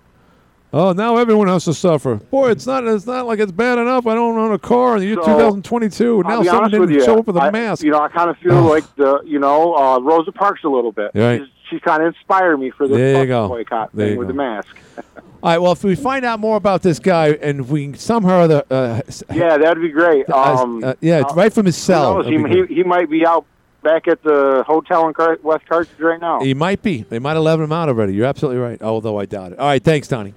[0.76, 2.16] Oh, now everyone has to suffer.
[2.16, 2.84] Boy, it's not.
[2.88, 4.08] It's not like it's bad enough.
[4.08, 6.24] I don't own a car in the year So, 2022.
[6.26, 7.84] I'll Now someone didn't you, show up with a I- mask.
[7.84, 10.92] You know, I kind of feel like the, you know, uh, Rosa Parks a little
[10.92, 11.12] bit.
[11.14, 11.42] Right.
[11.42, 13.48] She's, she's kind of inspired me for this There you go.
[13.48, 14.34] boycott There thing with go.
[14.34, 14.78] the mask.
[14.98, 15.04] All
[15.44, 15.58] right.
[15.58, 19.02] Well, if we find out more about this guy and we somehow or other, uh,
[19.34, 20.30] Yeah, that'd be great.
[20.30, 22.22] uh, Um, uh, yeah, it's right from his cell.
[22.24, 23.46] He, he, he might be out
[23.82, 26.40] back at the hotel in Car- West Carthage right now.
[26.42, 27.02] He might be.
[27.04, 28.14] They might have let him out already.
[28.14, 28.82] You're absolutely right.
[28.82, 29.60] Although I doubt it.
[29.60, 29.84] All right.
[29.84, 30.34] Thanks, Donnie.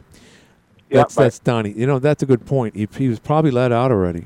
[0.91, 1.23] Yeah, That's bye.
[1.25, 1.73] that's Donnie.
[1.73, 2.77] You know that's a good point.
[2.77, 4.25] He, he was probably let out already.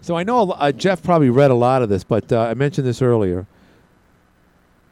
[0.00, 2.86] So I know uh, Jeff probably read a lot of this, but uh, I mentioned
[2.86, 3.46] this earlier.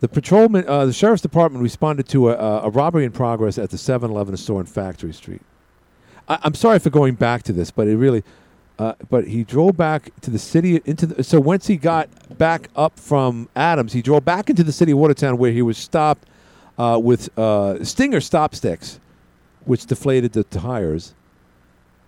[0.01, 3.77] The patrolman, uh, the sheriff's department responded to a, a robbery in progress at the
[3.77, 5.43] 7-Eleven store in Factory Street.
[6.29, 8.23] I, I'm sorry for going back to this, but it really.
[8.79, 12.09] Uh, but he drove back to the city into the, so once he got
[12.39, 15.77] back up from Adams, he drove back into the city of Watertown where he was
[15.77, 16.29] stopped
[16.79, 19.01] uh, with uh, Stinger stop sticks,
[19.65, 21.15] which deflated the tires.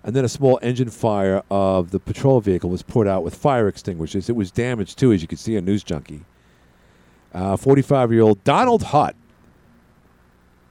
[0.04, 3.66] And then a small engine fire of the patrol vehicle was put out with fire
[3.66, 4.30] extinguishers.
[4.30, 6.24] It was damaged too, as you can see on News Junkie.
[7.32, 9.16] 45 year old Donald Hutt.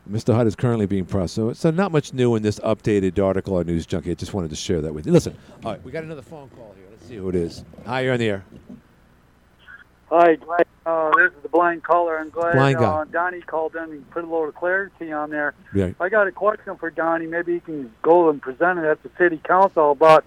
[0.09, 0.33] Mr.
[0.33, 1.35] Hutt is currently being pressed.
[1.35, 4.11] So, so not much new in this updated article on News Junkie.
[4.11, 5.11] I just wanted to share that with you.
[5.11, 6.87] Listen, all right, we got another phone call here.
[6.89, 7.63] Let's see who it is.
[7.85, 8.45] Hi, you're on the air.
[10.09, 10.67] Hi, Dwight.
[10.87, 12.17] Uh, this is the blind caller.
[12.17, 15.53] I'm glad Blind uh, Donnie called in and put a little clarity on there.
[15.71, 15.95] Right.
[15.99, 17.27] I got a question for Donnie.
[17.27, 19.93] Maybe he can go and present it at the city council.
[19.93, 20.25] But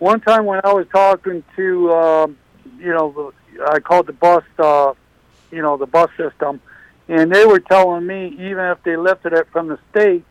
[0.00, 2.36] one time when I was talking to, um,
[2.78, 3.32] you know,
[3.66, 4.92] I called the bus, uh,
[5.56, 6.60] you know, the bus system,
[7.08, 10.24] and they were telling me even if they lifted it from the state,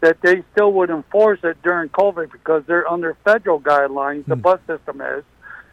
[0.00, 4.24] that they still would enforce it during COVID because they're under federal guidelines.
[4.26, 4.40] The hmm.
[4.40, 5.24] bus system is.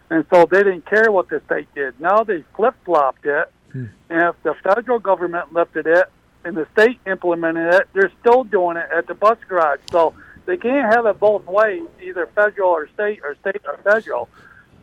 [0.09, 1.99] And so they didn't care what the state did.
[1.99, 3.51] Now they flip flopped it.
[3.71, 3.85] Hmm.
[4.09, 6.05] And if the federal government lifted it
[6.43, 9.79] and the state implemented it, they're still doing it at the bus garage.
[9.91, 10.13] So
[10.45, 14.29] they can't have it both ways, either federal or state or state or federal.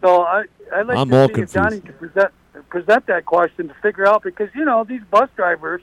[0.01, 1.55] So I, I'd like I'm to all see if confused.
[1.55, 2.33] Johnny can present
[2.69, 5.83] present that question to figure out because you know these bus drivers,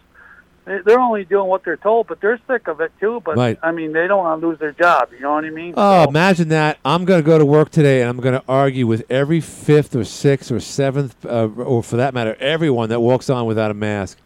[0.65, 3.21] they- they're only doing what they're told, but they're sick of it too.
[3.23, 3.57] But Right.
[3.63, 5.09] I mean, they don't want to lose their job.
[5.13, 5.73] You know what I mean?
[5.77, 6.77] Oh, So- imagine that.
[6.83, 9.95] I'm going to go to work today and I'm going to argue with every fifth
[9.95, 13.75] or sixth or seventh, uh, or for that matter, everyone that walks on without a
[13.75, 14.17] mask.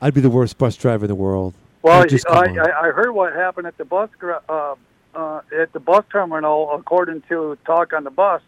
[0.00, 1.54] I'd be the worst bus driver in the world.
[1.82, 2.32] Well, I.
[2.32, 4.74] I, I heard what happened at the bus uh,
[5.14, 8.42] uh, at the bus terminal, according to talk on the bus,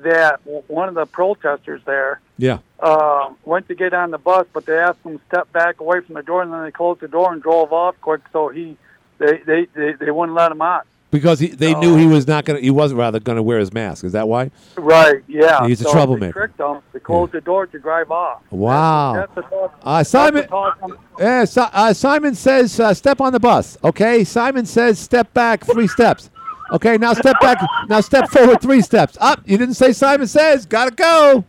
[0.00, 2.58] that one of the protesters there Yeah.
[2.80, 6.00] uh, went to get on the bus, but they asked him to step back away
[6.00, 8.76] from the door, and then they closed the door and drove off quick, so he
[9.18, 12.44] they they they, they wouldn't let him out Because he, they knew he was not
[12.44, 14.02] going to, he wasn't rather going to wear his mask.
[14.04, 14.50] Is that why?
[14.76, 15.22] Right?
[15.28, 15.64] Yeah.
[15.68, 16.26] He's a so troublemaker.
[16.26, 16.80] They tricked him.
[16.92, 18.42] They closed the door to drive off.
[18.50, 19.14] Wow.
[19.14, 19.78] That's talk.
[19.82, 23.78] Uh, that's Simon, the yeah, Si- uh, Simon says uh, step on the bus.
[23.84, 26.30] Okay, Simon says step back three steps.
[26.72, 27.58] Okay, now step back.
[27.88, 29.16] Now step forward three steps.
[29.20, 29.40] Up.
[29.44, 30.66] you didn't say Simon says.
[30.66, 31.44] Gotta go.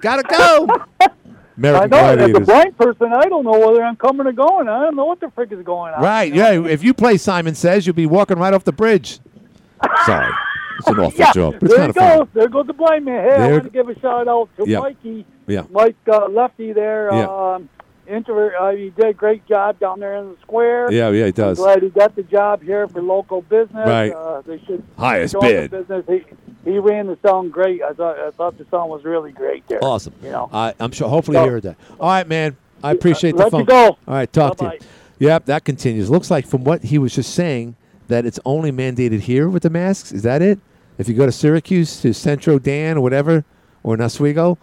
[0.00, 1.08] Gotta go.
[1.56, 2.24] American I know.
[2.24, 4.68] As a blind person, I don't know whether I'm coming or going.
[4.68, 6.02] I don't know what the frick is going on.
[6.02, 6.50] Right, yeah.
[6.52, 9.20] If you play Simon Says, you'll be walking right off the bridge.
[10.04, 10.32] Sorry.
[10.78, 11.56] It's an awful yeah, joke.
[11.60, 12.28] But it's there you go.
[12.34, 13.22] There goes the blind man.
[13.22, 14.80] Hey, I want to give a shout out to Yeah.
[14.80, 15.64] Mikey, Yeah.
[15.70, 17.10] Mike uh, Lefty there.
[17.12, 17.26] Yeah.
[17.26, 17.68] Um,
[18.06, 18.54] introvert.
[18.58, 20.90] Uh, he did a great job down there in the square.
[20.92, 21.58] Yeah, yeah, he does.
[21.58, 23.86] I'm glad he got the job here for local business.
[23.86, 24.12] Right.
[24.12, 25.70] Uh, they should Highest bid.
[25.70, 26.04] the business.
[26.64, 27.82] He, he ran the song great.
[27.82, 29.82] I thought I thought the song was really great there.
[29.84, 30.14] Awesome.
[30.22, 30.48] You know.
[30.52, 31.08] I, I'm sure.
[31.08, 31.76] Hopefully, So- you heard that.
[32.00, 32.56] All right, man.
[32.82, 33.60] I appreciate the let phone.
[33.60, 33.86] you go.
[33.86, 34.78] All right, talk to Bye-bye.
[35.18, 35.28] you.
[35.28, 36.10] Yep, that continues.
[36.10, 37.76] Looks like from what he was just saying
[38.08, 40.12] that it's only mandated here with the masks.
[40.12, 40.58] Is that it?
[40.98, 43.44] If you go to Syracuse, to Centro Dan or whatever,
[43.82, 44.58] or in Oswego,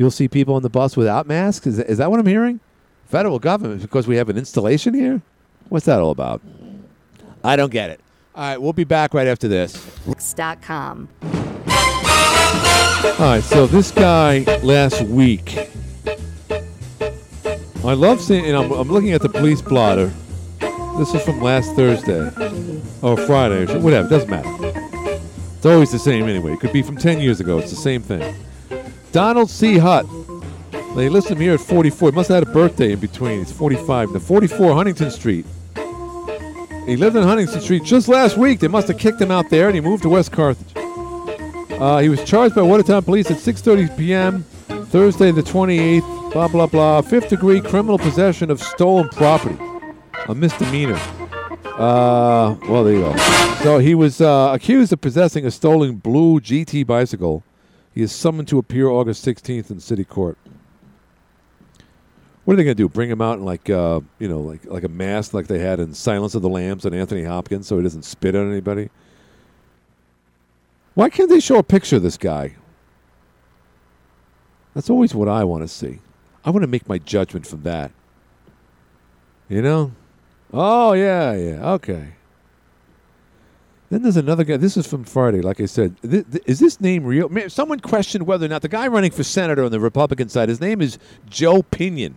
[0.00, 1.66] you'll see people on the bus without masks.
[1.66, 2.58] Is that, is that what I'm hearing?
[3.04, 5.20] Federal government because we have an installation here.
[5.68, 6.40] What's that all about?
[7.44, 8.00] I don't get it.
[8.34, 9.86] All right, we'll be back right after this.
[10.62, 11.10] com.
[11.22, 11.30] All
[13.18, 15.68] right, so this guy last week,
[17.84, 20.10] I love seeing, and I'm, I'm looking at the police blotter.
[20.96, 22.26] This is from last Thursday
[23.02, 24.08] or Friday or whatever.
[24.08, 24.48] Doesn't matter.
[25.56, 26.54] It's always the same anyway.
[26.54, 27.58] It could be from 10 years ago.
[27.58, 28.34] It's the same thing.
[29.12, 29.78] Donald C.
[29.78, 30.06] Hutt.
[30.94, 32.10] They list him here at 44.
[32.10, 33.38] He must have had a birthday in between.
[33.38, 34.12] He's 45.
[34.12, 35.46] The 44 Huntington Street.
[36.86, 38.60] He lived in Huntington Street just last week.
[38.60, 40.72] They must have kicked him out there, and he moved to West Carthage.
[40.76, 44.42] Uh, he was charged by Watertown Police at 6:30 p.m.
[44.86, 46.32] Thursday, the 28th.
[46.32, 47.00] Blah blah blah.
[47.00, 49.56] Fifth degree criminal possession of stolen property,
[50.28, 50.98] a misdemeanor.
[51.64, 53.16] Uh, well, there you go.
[53.62, 57.42] So he was uh, accused of possessing a stolen blue GT bicycle.
[57.94, 60.38] He is summoned to appear August 16th in city court.
[62.44, 62.88] What are they going to do?
[62.88, 65.78] Bring him out in like uh, you know, like like a mask, like they had
[65.78, 68.90] in Silence of the Lambs and Anthony Hopkins, so he doesn't spit on anybody.
[70.94, 72.56] Why can't they show a picture of this guy?
[74.74, 76.00] That's always what I want to see.
[76.44, 77.92] I want to make my judgment from that.
[79.48, 79.92] You know?
[80.52, 82.14] Oh, yeah, yeah, okay.
[83.90, 84.56] Then there's another guy.
[84.56, 85.96] This is from Friday, like I said.
[86.02, 87.28] Th- th- is this name real?
[87.28, 90.48] Man, someone questioned whether or not the guy running for senator on the Republican side,
[90.48, 90.96] his name is
[91.28, 92.16] Joe Pinion.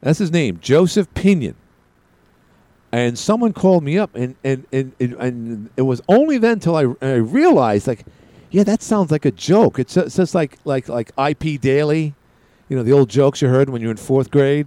[0.00, 1.56] That's his name, Joseph Pinion.
[2.90, 6.74] And someone called me up, and and, and, and, and it was only then till
[6.74, 8.04] I, I realized, like,
[8.50, 9.78] yeah, that sounds like a joke.
[9.78, 12.14] It's just, like like like IP Daily,
[12.68, 14.66] you know, the old jokes you heard when you were in fourth grade.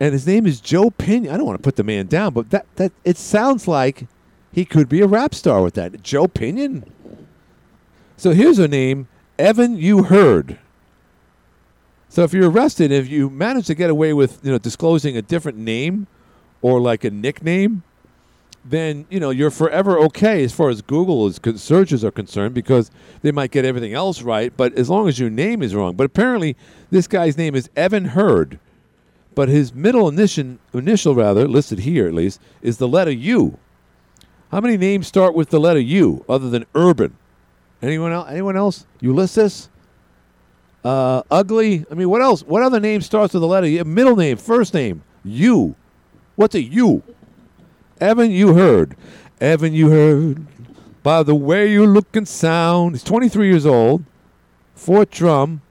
[0.00, 1.32] And his name is Joe Pinion.
[1.32, 4.06] I don't want to put the man down, but that that it sounds like
[4.50, 6.02] he could be a rap star with that.
[6.02, 6.90] Joe Pinion.
[8.16, 9.08] So here's a name,
[9.38, 10.58] Evan You Heard.
[12.08, 15.22] So if you're arrested, if you manage to get away with you know disclosing a
[15.22, 16.06] different name
[16.62, 17.82] or like a nickname,
[18.64, 22.54] then you know you're forever okay as far as Google is con- searches are concerned
[22.54, 25.94] because they might get everything else right, but as long as your name is wrong.
[25.94, 26.56] But apparently,
[26.90, 28.58] this guy's name is Evan Hurd,
[29.34, 33.58] but his middle initial, initial rather listed here at least is the letter U.
[34.50, 37.16] How many names start with the letter U other than Urban?
[37.82, 38.28] Anyone else?
[38.30, 38.86] Anyone else?
[39.00, 39.68] Ulysses.
[40.84, 41.84] Uh, ugly.
[41.90, 42.42] I mean, what else?
[42.42, 43.84] What other name starts with the letter U?
[43.84, 45.74] Middle name, first name, U.
[46.36, 47.02] What's a U?
[48.00, 48.96] Evan, you heard.
[49.40, 50.46] Evan, you heard.
[51.02, 52.94] By the way you look and sound.
[52.94, 54.04] He's 23 years old.
[54.74, 55.62] Fort Drum.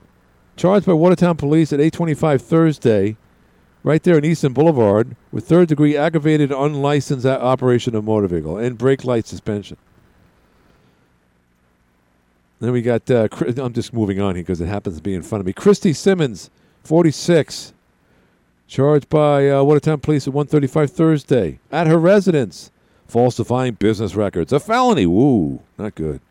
[0.56, 3.17] Charged by Watertown Police at 825 Thursday.
[3.89, 5.15] Right there in Eastern Boulevard.
[5.32, 9.78] With third degree aggravated unlicensed operation of motor vehicle and brake light suspension.
[12.60, 15.23] Then we got, uh, I'm just moving on here because it happens to be in
[15.23, 15.54] front of me.
[15.54, 16.52] Christy Simmons,
[16.84, 17.73] 46.
[18.67, 22.69] Charged by uh, Watertown Police at 135 Thursday at her residence,
[23.08, 24.54] falsifying business records.
[24.54, 25.08] A felony.
[25.08, 26.21] Woo, not good.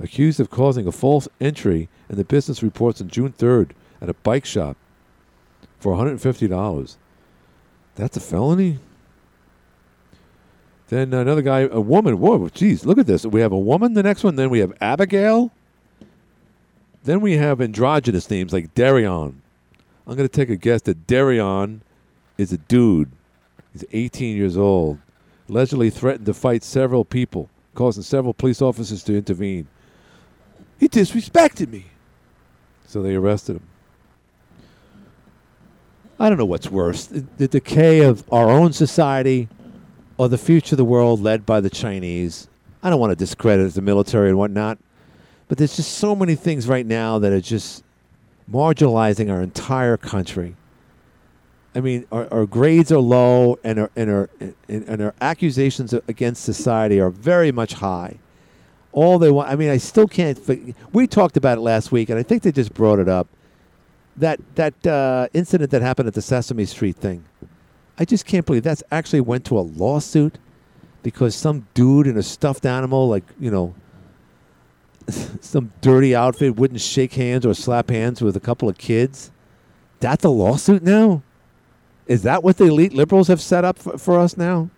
[0.00, 4.14] Accused of causing a false entry in the business reports on June 3rd at a
[4.14, 4.76] bike shop
[5.84, 6.96] for $150.
[7.94, 8.78] That's a felony?
[10.88, 12.18] Then another guy, a woman.
[12.20, 13.26] Whoa, geez, look at this.
[13.26, 14.36] We have a woman, the next one.
[14.36, 15.52] Then we have Abigail.
[17.02, 19.34] Then we have androgynous names like Darion.
[20.06, 21.82] I'm going to take a guess that Darion
[22.38, 23.10] is a dude.
[23.74, 24.98] He's 18 years old.
[25.50, 29.66] Allegedly threatened to fight several people, causing several police officers to intervene.
[30.80, 31.84] He disrespected me.
[32.86, 33.73] So they arrested him.
[36.18, 39.48] I don't know what's worse the, the decay of our own society
[40.16, 42.48] or the future of the world led by the Chinese.
[42.82, 44.78] I don't want to discredit the military and whatnot,
[45.48, 47.82] but there's just so many things right now that are just
[48.50, 50.54] marginalizing our entire country.
[51.74, 55.92] I mean, our, our grades are low, and our and our and, and our accusations
[55.92, 58.18] against society are very much high.
[58.92, 59.48] All they want.
[59.48, 60.38] I mean, I still can't.
[60.92, 63.26] We talked about it last week, and I think they just brought it up.
[64.16, 67.24] That that uh, incident that happened at the Sesame Street thing.
[67.98, 70.38] I just can't believe that's actually went to a lawsuit
[71.02, 73.74] because some dude in a stuffed animal, like you know,
[75.40, 79.30] some dirty outfit, wouldn't shake hands or slap hands with a couple of kids.
[80.00, 81.22] That's a lawsuit now.
[82.06, 84.70] Is that what the elite liberals have set up for, for us now?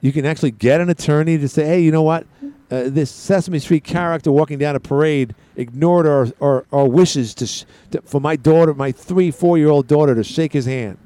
[0.00, 2.26] You can actually get an attorney to say, hey, you know what?
[2.68, 7.46] Uh, this Sesame Street character walking down a parade ignored our, our, our wishes to,
[7.46, 10.98] sh- to for my daughter, my three, four year old daughter, to shake his hand.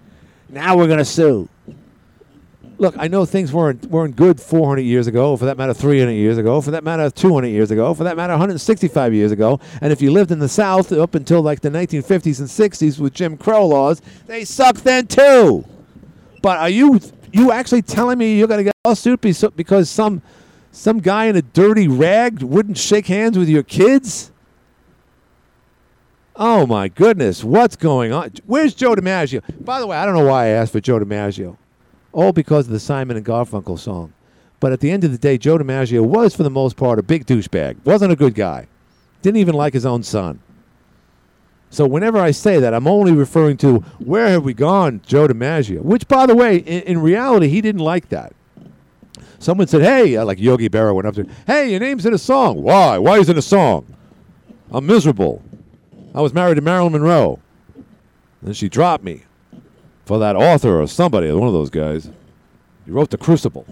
[0.48, 1.48] Now we're going to sue.
[2.78, 6.38] Look, I know things weren't weren't good 400 years ago, for that matter, 300 years
[6.38, 9.60] ago, for that matter, 200 years ago, for that matter, 165 years ago.
[9.82, 13.12] And if you lived in the South up until like the 1950s and 60s with
[13.12, 15.66] Jim Crow laws, they sucked then too.
[16.40, 17.00] But are you
[17.32, 20.22] you actually telling me you're going to get a lawsuit because some
[20.70, 24.30] some guy in a dirty rag wouldn't shake hands with your kids?
[26.36, 28.32] Oh my goodness, what's going on?
[28.46, 29.42] Where's Joe DiMaggio?
[29.64, 31.56] By the way, I don't know why I asked for Joe DiMaggio.
[32.12, 34.12] All because of the Simon and Garfunkel song.
[34.58, 37.02] But at the end of the day, Joe DiMaggio was, for the most part, a
[37.02, 37.84] big douchebag.
[37.84, 38.68] Wasn't a good guy.
[39.22, 40.40] Didn't even like his own son.
[41.70, 45.82] So whenever I say that, I'm only referring to where have we gone, Joe DiMaggio?
[45.82, 48.32] Which, by the way, in, in reality, he didn't like that.
[49.40, 52.18] Someone said, "Hey," uh, like Yogi Berra went up to, "Hey, your name's in a
[52.18, 52.62] song.
[52.62, 52.98] Why?
[52.98, 53.86] Why is it a song?
[54.70, 55.42] I'm miserable.
[56.14, 57.40] I was married to Marilyn Monroe.
[58.42, 59.22] Then she dropped me
[60.04, 62.10] for that author or somebody, one of those guys.
[62.84, 63.66] He wrote The Crucible.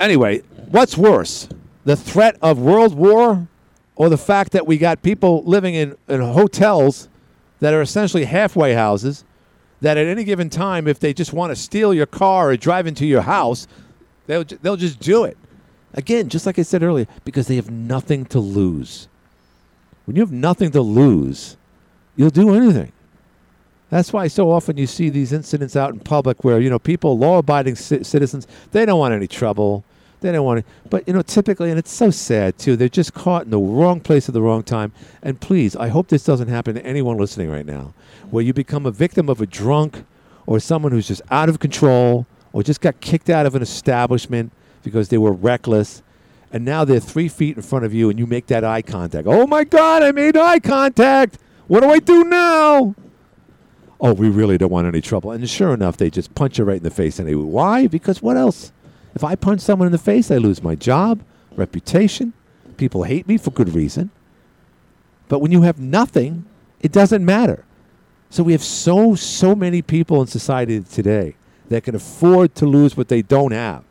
[0.00, 0.38] Anyway,
[0.70, 1.48] what's worse,
[1.84, 3.48] the threat of world war
[3.96, 7.08] or the fact that we got people living in, in hotels
[7.60, 9.24] that are essentially halfway houses
[9.80, 12.86] that at any given time, if they just want to steal your car or drive
[12.86, 13.66] into your house,
[14.26, 15.36] they'll, they'll just do it.
[15.94, 19.08] Again, just like I said earlier, because they have nothing to lose.
[20.04, 21.56] When you have nothing to lose,
[22.16, 22.92] you'll do anything.
[23.90, 27.16] That's why so often you see these incidents out in public where, you know, people,
[27.16, 29.84] law abiding ci- citizens, they don't want any trouble.
[30.26, 30.72] They don't want to.
[30.90, 34.00] But, you know, typically, and it's so sad too, they're just caught in the wrong
[34.00, 34.92] place at the wrong time.
[35.22, 37.94] And please, I hope this doesn't happen to anyone listening right now,
[38.30, 40.04] where you become a victim of a drunk
[40.46, 44.50] or someone who's just out of control or just got kicked out of an establishment
[44.82, 46.02] because they were reckless.
[46.52, 49.28] And now they're three feet in front of you and you make that eye contact.
[49.28, 51.38] Oh my God, I made eye contact.
[51.68, 52.96] What do I do now?
[54.00, 55.30] oh, we really don't want any trouble.
[55.32, 57.42] And sure enough, they just punch you right in the face anyway.
[57.42, 57.86] Why?
[57.86, 58.72] Because what else?
[59.16, 61.22] If I punch someone in the face, I lose my job,
[61.56, 62.34] reputation.
[62.76, 64.10] People hate me for good reason.
[65.28, 66.44] But when you have nothing,
[66.80, 67.64] it doesn't matter.
[68.28, 71.34] So we have so, so many people in society today
[71.70, 73.84] that can afford to lose what they don't have.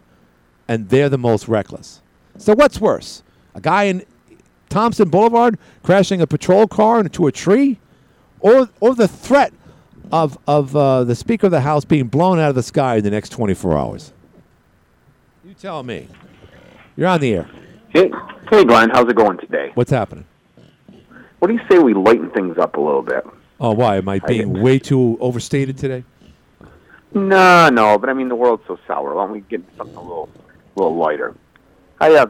[0.67, 2.03] And they're the most reckless.
[2.37, 3.23] So what's worse?
[3.55, 4.05] A guy in
[4.69, 7.79] Thompson Boulevard crashing a patrol car into a tree?
[8.41, 9.53] Or, or the threat
[10.11, 13.03] of, of uh, the Speaker of the House being blown out of the sky in
[13.03, 14.11] the next 24 hours?
[15.65, 16.07] You tell me.
[16.95, 17.49] You're on the air.
[17.89, 18.11] Hey,
[18.51, 19.71] hey, Glenn, how's it going today?
[19.73, 20.25] What's happening?
[21.39, 23.25] What do you say we lighten things up a little bit?
[23.59, 23.95] Oh, why?
[23.97, 26.03] Am I being way too overstated today?
[27.15, 29.15] No, no, but I mean the world's so sour.
[29.15, 30.29] Why don't we get something a little,
[30.75, 31.33] little lighter?
[31.99, 32.27] I uh,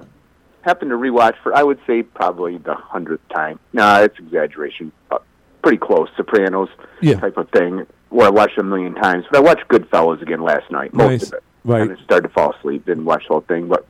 [0.62, 3.60] happened to rewatch for I would say probably the hundredth time.
[3.74, 4.94] Nah, it's exaggeration.
[5.12, 5.18] Uh,
[5.62, 6.70] pretty close, Sopranos
[7.02, 7.20] Yeah.
[7.20, 7.86] type of thing.
[8.12, 10.94] Where I watched a million times, but I watched Goodfellas again last night.
[10.94, 11.24] Most Nice.
[11.24, 11.44] of it.
[11.66, 11.82] Right.
[11.90, 12.86] And started to fall asleep.
[12.86, 13.86] Didn't watch the whole thing, but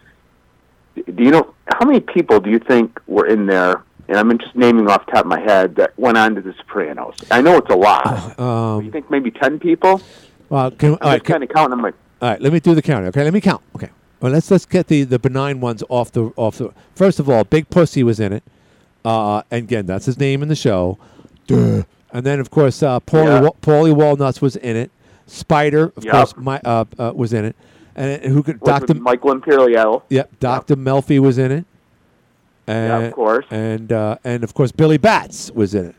[0.95, 3.83] do you know how many people do you think were in there?
[4.07, 6.53] And I'm just naming off the top of my head that went on to The
[6.53, 7.15] Sopranos.
[7.31, 8.39] I know it's a lot.
[8.39, 10.01] Um, you think maybe ten people?
[10.49, 11.73] well, can, all I'm right, just kind of counting.
[11.73, 13.05] I'm like, All right, let me do the count.
[13.07, 13.61] Okay, let me count.
[13.75, 13.89] Okay,
[14.21, 16.71] well let's let's get the, the benign ones off the off the.
[16.95, 18.43] First of all, Big Pussy was in it,
[19.03, 20.97] uh, and again that's his name in the show.
[21.47, 21.83] Duh.
[22.11, 23.41] And then of course uh, Paulie Yeah.
[23.41, 24.91] Wa- Paulie Walnuts was in it.
[25.27, 26.11] Spider, of Yep.
[26.13, 27.55] course, my uh, uh, was in it,
[27.95, 30.01] and who could Doctor Michael Imperioli.
[30.09, 31.65] Yep, Doctor Melfi was in it.
[32.67, 33.45] And, Yeah, of course.
[33.51, 35.95] And uh, and of course Billy Bats was in it.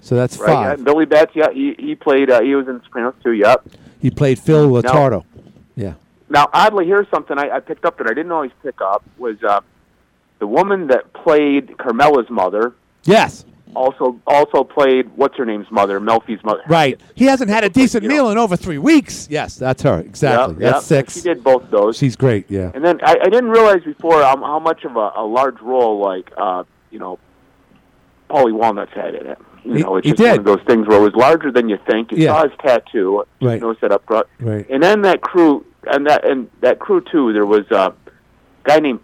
[0.00, 0.54] So that's Right, yeah.
[0.76, 0.84] five.
[0.84, 2.30] Billy Bats, yeah, he, he played.
[2.30, 3.32] Uh, he was in Sopranos too.
[3.32, 3.66] Yep.
[4.00, 5.24] He played Phil Leotardo.
[5.74, 5.94] Yeah.
[6.28, 9.42] Now, oddly, here's something I, I picked up that I didn't always pick up was
[9.42, 9.60] uh,
[10.38, 12.74] the woman that played Carmela's mother.
[13.04, 13.44] Yes.
[13.76, 16.62] Also, also played what's her name's mother, Melfi's mother.
[16.66, 16.98] Right.
[17.14, 19.28] He hasn't had a decent meal in over three weeks.
[19.30, 20.00] Yes, that's her.
[20.00, 20.54] Exactly.
[20.54, 21.04] Yep, that's yep.
[21.06, 21.14] six.
[21.16, 21.96] She did both those.
[21.98, 22.50] She's great.
[22.50, 22.70] Yeah.
[22.74, 25.98] And then I, I didn't realize before um, how much of a, a large role,
[26.00, 27.18] like uh, you know,
[28.30, 29.38] Paulie Walnuts had in it.
[29.64, 31.78] You He- know, it's just one of those things where it was larger than you
[31.86, 32.12] think.
[32.12, 32.32] You Yeah.
[32.32, 33.24] saw his tattoo.
[33.42, 33.54] Right.
[33.54, 34.26] You noticed that up front.
[34.40, 34.66] Right.
[34.70, 37.32] And then that crew, and that and that crew too.
[37.34, 37.92] There was a
[38.64, 39.00] guy named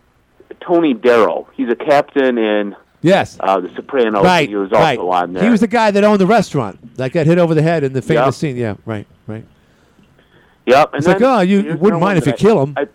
[0.60, 1.46] Tony Darrow.
[1.54, 3.36] He's a captain in Yes.
[3.40, 4.24] uh, The Sopranos.
[4.24, 4.48] right.
[4.48, 4.98] He was also right.
[4.98, 5.42] on there.
[5.42, 7.92] He was the guy that owned the restaurant that got hit over the head in
[7.92, 8.34] the famous Yep.
[8.34, 8.56] scene.
[8.56, 8.76] Yeah.
[8.86, 9.06] Right.
[9.26, 9.44] Right.
[10.66, 10.90] Yep.
[10.94, 12.74] And It's like, oh, you wouldn't mind if you that kill him.
[12.76, 12.86] I,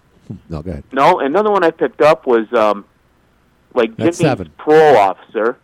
[0.49, 0.83] No, go ahead.
[0.93, 2.85] no, another one I picked up was um,
[3.73, 4.51] like That's Jimmy's seven.
[4.57, 5.57] parole officer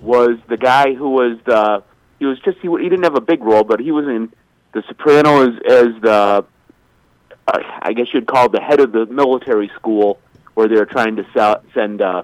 [0.00, 1.82] was the guy who was the
[2.18, 4.32] he was just he, he didn't have a big role, but he was in
[4.72, 6.44] The Sopranos as the
[7.46, 10.18] uh, I guess you'd call it the head of the military school
[10.54, 12.22] where they're trying to sell, send uh,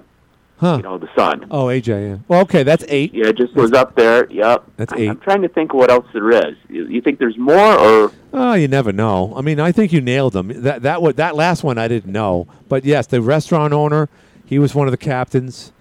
[0.61, 0.75] Huh.
[0.77, 1.47] you know the sun.
[1.49, 1.87] Oh, AJ.
[1.87, 2.17] Yeah.
[2.27, 3.13] Well, okay, that's eight.
[3.15, 4.31] Yeah, it just was up there.
[4.31, 4.63] Yep.
[4.77, 5.09] That's eight.
[5.09, 6.55] I'm trying to think of what else there is.
[6.69, 9.33] You, you think there's more, or Oh, you never know.
[9.35, 10.49] I mean, I think you nailed them.
[10.61, 14.07] That that wa- that last one I didn't know, but yes, the restaurant owner,
[14.45, 15.71] he was one of the captains.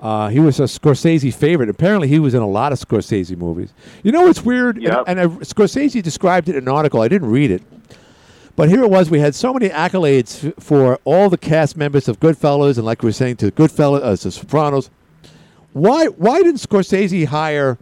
[0.00, 1.68] Uh, he was a Scorsese favorite.
[1.68, 3.72] Apparently, he was in a lot of Scorsese movies.
[4.02, 4.76] You know what's weird?
[4.76, 5.04] And- Yep.
[5.06, 7.02] And, uh, Scorsese described it in an article.
[7.02, 7.62] I didn't read it,
[8.56, 9.10] but here it was.
[9.10, 13.02] We had so many accolades f- for all the cast members of Goodfellas, and like
[13.02, 14.90] we were saying to Goodfellas, uh, to Sopranos.
[15.72, 17.78] Why why didn't Scorsese hire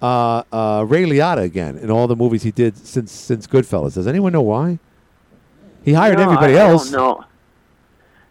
[0.00, 3.94] uh, uh, Ray Liotta again in all the movies he did since since Goodfellas?
[3.94, 4.78] Does anyone know why?
[5.84, 6.94] He hired No, everybody I, else.
[6.94, 7.24] I.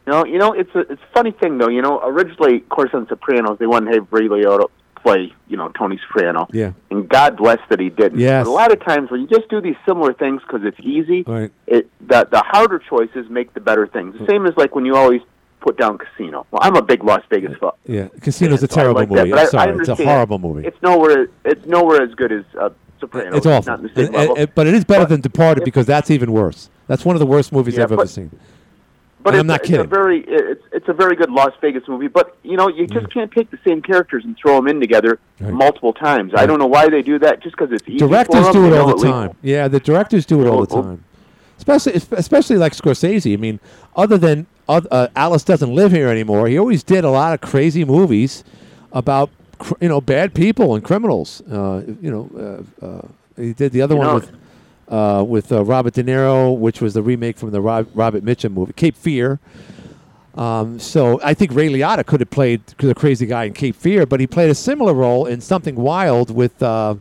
[0.07, 1.69] No, you know it's a it's a funny thing though.
[1.69, 4.67] You know, originally, of course, on Sopranos they wanted to have Ray Liotta
[5.03, 6.71] play, you know, Tony Soprano, Yeah.
[6.89, 8.19] and God bless that he didn't.
[8.19, 8.45] Yes.
[8.45, 11.23] But a lot of times when you just do these similar things because it's easy,
[11.27, 11.51] Right.
[11.67, 14.15] it the the harder choices make the better things.
[14.19, 15.21] The same as like when you always
[15.59, 16.45] put down Casino.
[16.51, 17.69] Well, I'm a big Las Vegas fan.
[17.85, 19.29] Yeah, Casino's a terrible like that, movie.
[19.31, 20.65] but I- I'm I sorry, it's a horrible movie.
[20.67, 23.37] It's nowhere it's nowhere as good as uh, Sopranos.
[23.37, 24.35] It's awful, Not in the same And- level.
[24.37, 26.69] and- but it is better than Departed because that's even worse.
[26.87, 28.29] That's one of the worst movies Yeah, I've ever seen.
[29.23, 29.85] But it's, I'm not it's kidding.
[29.85, 32.07] a very it's it's a very good Las Vegas movie.
[32.07, 35.19] But you know you just can't take the same characters and throw them in together
[35.39, 35.53] Right.
[35.53, 36.33] multiple times.
[36.35, 37.41] I don't know why they do that.
[37.41, 37.97] Just because it's easy.
[37.99, 39.35] Directors do it all the least- time.
[39.41, 40.81] Yeah, the directors do it all the Oh, oh.
[40.83, 41.03] time.
[41.57, 43.33] Especially, especially like Scorsese.
[43.33, 43.59] I mean,
[43.95, 47.85] other than uh, Alice doesn't live here anymore, he always did a lot of crazy
[47.85, 48.43] movies
[48.93, 51.41] about cr- you know bad people and criminals.
[51.41, 53.01] Uh, you know, uh, uh,
[53.37, 54.31] he did the other You one know- with
[54.91, 58.51] uh, with uh, Robert De Niro, which was the remake from the Rob- Robert Mitchum
[58.53, 59.39] movie, Cape Fear.
[60.35, 64.05] Um, so I think Ray Liotta could have played the crazy guy in Cape Fear,
[64.05, 66.95] but he played a similar role in Something Wild with uh,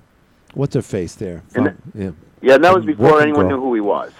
[0.54, 1.42] what's her face there?
[1.50, 2.10] From- yeah.
[2.42, 3.58] Yeah, that was before anyone Girl.
[3.58, 4.12] knew who he was.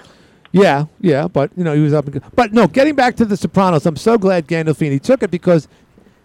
[0.52, 2.06] Yeah, yeah, but you know he was up.
[2.08, 5.68] And, but no, getting back to the Sopranos, I'm so glad Gandolfini took it because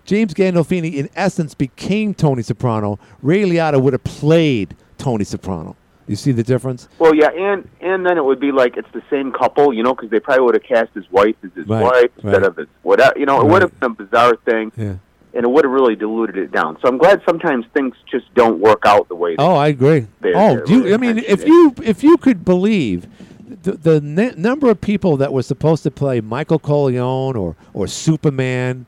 [0.03, 2.99] James Gandolfini, in essence, became Tony Soprano.
[3.21, 5.75] Ray Liotta would have played Tony Soprano.
[6.07, 6.87] You see the difference?
[6.99, 9.93] Well, yeah, and and then it would be like it's the same couple, you know,
[9.95, 12.43] because they probably would have cast his wife as his Right, wife instead right.
[12.43, 13.17] of his whatever.
[13.17, 13.51] You know, it Right.
[13.53, 14.93] would have been a bizarre thing, Yeah.
[15.33, 16.77] and it would have really diluted it down.
[16.81, 19.35] So I'm glad sometimes things just don't work out the way.
[19.35, 20.05] They, Oh, I agree.
[20.21, 21.47] They're- oh, they're you, really I mean, if it.
[21.47, 23.07] you if you could believe
[23.63, 27.87] the, the n- number of people that were supposed to play Michael Corleone or or
[27.87, 28.85] Superman,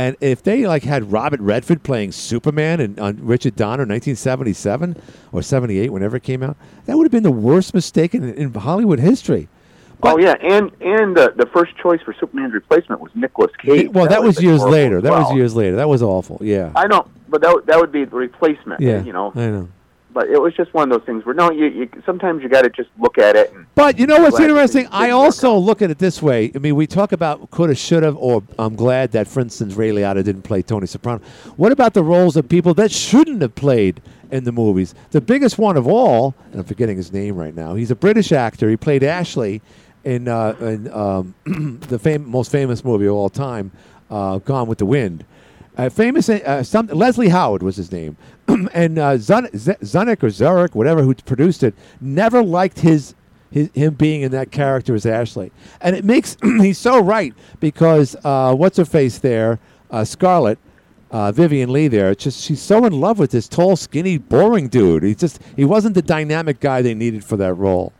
[0.00, 4.96] and if they like had Robert Redford playing Superman and on Richard Donner, 1977
[5.32, 8.52] or 78, whenever it came out, that would have been the worst mistake in, in
[8.54, 9.48] Hollywood history.
[10.02, 13.90] oh yeah, and and the the first choice for Superman's replacement was Nicolas Cage.
[13.90, 15.00] well, that, was like, years later.
[15.00, 15.76] That was years later.
[15.76, 16.38] That was awful.
[16.40, 16.72] Yeah.
[16.74, 18.80] I know, but that would- that would be the replacement.
[18.80, 19.02] yeah.
[19.02, 19.32] you know.
[19.34, 19.68] I know.
[20.12, 22.62] But it was just one of those things where no, you, you sometimes you got
[22.62, 23.52] to just look at it.
[23.52, 24.88] And, But you know what's interesting?
[24.90, 26.50] I also look at it this way.
[26.54, 30.24] I mean, we talk about coulda, shoulda, or I'm glad that, for instance, Ray Liotta
[30.24, 31.20] didn't play Tony Soprano.
[31.56, 34.02] What about the roles of people that shouldn't have played
[34.32, 34.94] in the movies?
[35.12, 37.74] The biggest one of all, and I'm forgetting his name right now.
[37.74, 38.68] He's a British actor.
[38.68, 39.62] He played Ashley
[40.02, 41.34] in, uh, in um,
[41.88, 43.70] the fam- most famous movie of all time,
[44.10, 45.24] uh, Gone with the Wind.
[45.76, 48.16] Uh, famous, uh, some, Leslie Howard was his name,
[48.72, 53.14] and uh, Zun- Z- Zunick or Zurich, whatever, who produced it, never liked his,
[53.50, 58.16] his him being in that character as Ashley, and it makes he's so right because
[58.24, 59.58] uh, what's her face there,
[59.90, 60.58] uh, Scarlett,
[61.10, 62.10] uh, Vivien Leigh there.
[62.10, 65.02] It's just she's so in love with this tall, skinny, boring dude.
[65.02, 67.92] He just he wasn't the dynamic guy they needed for that role.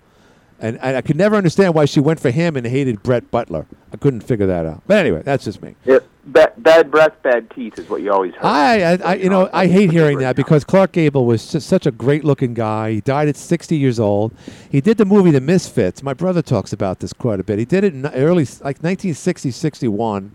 [0.61, 3.67] And, and I could never understand why she went for him and hated Brett Butler.
[3.93, 4.83] I couldn't figure that out.
[4.87, 5.75] But anyway, that's just me.
[5.87, 8.45] it, bad, bad breath, bad teeth is what you always heard.
[8.45, 11.87] I, I, I you know, I hate hearing that because Clark Gable was just such
[11.87, 12.93] a great-looking guy.
[12.93, 14.33] He died at 60 years old.
[14.71, 16.03] He did the movie The Misfits.
[16.03, 17.59] My brother talks about this quite a bit.
[17.59, 20.35] He did it in early, like 1960, 61.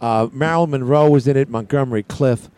[0.00, 1.48] Uh, Marilyn Monroe was in it.
[1.48, 2.50] Montgomery Clift,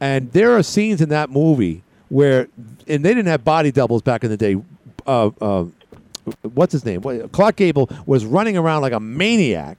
[0.00, 2.48] and there are scenes in that movie where,
[2.88, 4.56] and they didn't have body doubles back in the day.
[5.06, 5.64] Uh, uh,
[6.42, 7.00] what's his name?
[7.30, 9.78] Clark Gable was running around like a maniac,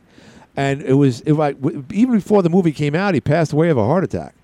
[0.55, 1.57] and it was it, like,
[1.91, 4.35] even before the movie came out, he passed away of a heart attack.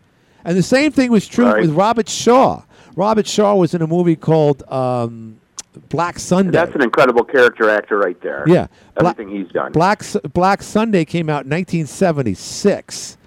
[0.44, 1.62] And the same thing was true Right.
[1.62, 2.62] with Robert Shaw.
[2.96, 5.38] Robert Shaw was in a movie called um,
[5.90, 6.52] Black Sunday.
[6.52, 8.44] That's an incredible character actor right there.
[8.48, 8.68] Yeah.
[8.98, 9.72] Everything he's done.
[9.72, 10.04] Black
[10.34, 13.18] Black Sunday came out in 1976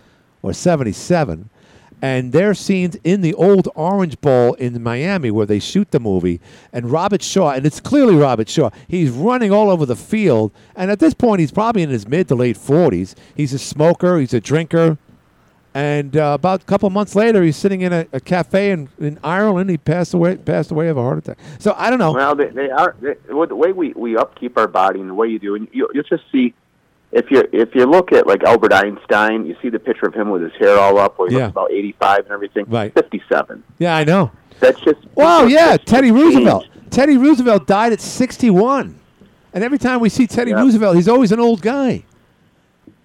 [0.42, 1.50] or 77,
[2.00, 6.00] and there are scenes in the old Orange Bowl in Miami where they shoot the
[6.00, 6.40] movie,
[6.72, 8.70] and Robert Shaw, and it's clearly Robert Shaw.
[8.86, 12.28] He's running all over the field, and at this point, he's probably in his mid
[12.28, 13.14] to late 40s.
[13.34, 14.18] He's a smoker.
[14.18, 14.98] He's a drinker.
[15.74, 19.18] And uh, about a couple months later, he's sitting in a, a cafe in, in
[19.22, 19.70] Ireland.
[19.70, 20.36] He passed away.
[20.36, 21.38] Passed away of a heart attack.
[21.58, 22.12] So I don't know.
[22.12, 25.14] Well, they, they are they, well, the way we we upkeep our body and the
[25.14, 26.54] way you do, and you, you'll just see
[27.12, 30.30] if you if you look at like Albert Einstein, you see the picture of him
[30.30, 31.44] with his hair all up, where he Yeah.
[31.44, 32.66] looks about eighty five and everything.
[32.68, 32.92] Right.
[32.94, 33.62] Fifty seven.
[33.78, 34.30] Yeah, I know.
[34.60, 36.22] That's just Wow, that's yeah, just Teddy changed.
[36.36, 36.66] Roosevelt.
[36.90, 38.98] Teddy Roosevelt died at 61.
[39.52, 40.60] And every time we see Teddy Yeah.
[40.60, 42.04] Roosevelt, he's always an old guy.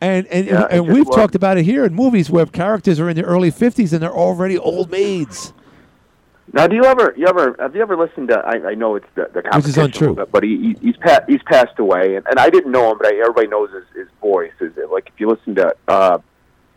[0.01, 3.09] And and, Yeah, and just we've talked about it here in movies where characters are
[3.09, 5.53] in their early 50s and they're already old maids.
[6.51, 8.37] Now, do you ever you ever have you ever listened to?
[8.39, 10.15] I, I know it's the the Which is untrue.
[10.15, 12.97] bit, but he, he he's pa- he's passed away, and, and I didn't know him,
[12.97, 14.51] but I, everybody knows his, his voice.
[14.59, 16.17] Is it like if you listen to uh,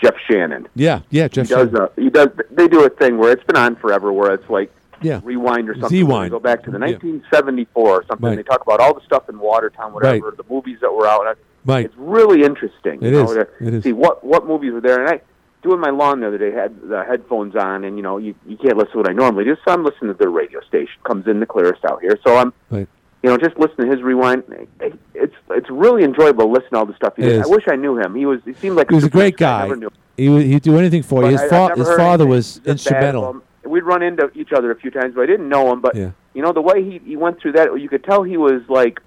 [0.01, 0.69] Jeff Shannon?
[0.77, 1.71] Yeah, yeah, Jeff he does.
[1.71, 1.89] Shannon.
[1.97, 2.29] A, he does.
[2.53, 5.21] They do a thing where it's been on forever, where it's like Yeah.
[5.25, 6.07] rewind or something.
[6.07, 6.31] Zwind.
[6.31, 6.93] Go back to the Yeah.
[6.93, 8.29] 1974 or something.
[8.29, 8.37] Right.
[8.37, 10.37] They talk about all the stuff in Watertown, whatever Right.
[10.37, 11.37] the movies that were out.
[11.65, 11.87] Right.
[11.87, 13.03] It's really interesting.
[13.03, 13.35] It you is.
[13.35, 13.83] know, to It is.
[13.83, 15.21] See what what movies were there, and I
[15.67, 18.57] doing my lawn the other day had the headphones on, and you know you you
[18.57, 20.95] can't listen to what I normally do, so I'm listening to their radio station.
[21.05, 22.89] Comes in the clearest out here, so I'm Right.
[23.23, 24.45] you know just listening to his rewind.
[24.81, 27.41] It's it's really enjoyable listening to all the stuff he It did.
[27.41, 27.47] is.
[27.47, 28.15] I wish I knew him.
[28.15, 29.63] He was he seemed like He was a great guy.
[29.63, 29.93] never knew him.
[30.17, 31.31] He would he'd do anything for you.
[31.31, 33.43] His, I- fa- his father anything was bad instrumental.
[33.65, 35.81] We'd run into each other a few times, but I didn't know him.
[35.81, 36.11] But Yeah.
[36.35, 39.01] you know the way he he went through that, you could tell he was like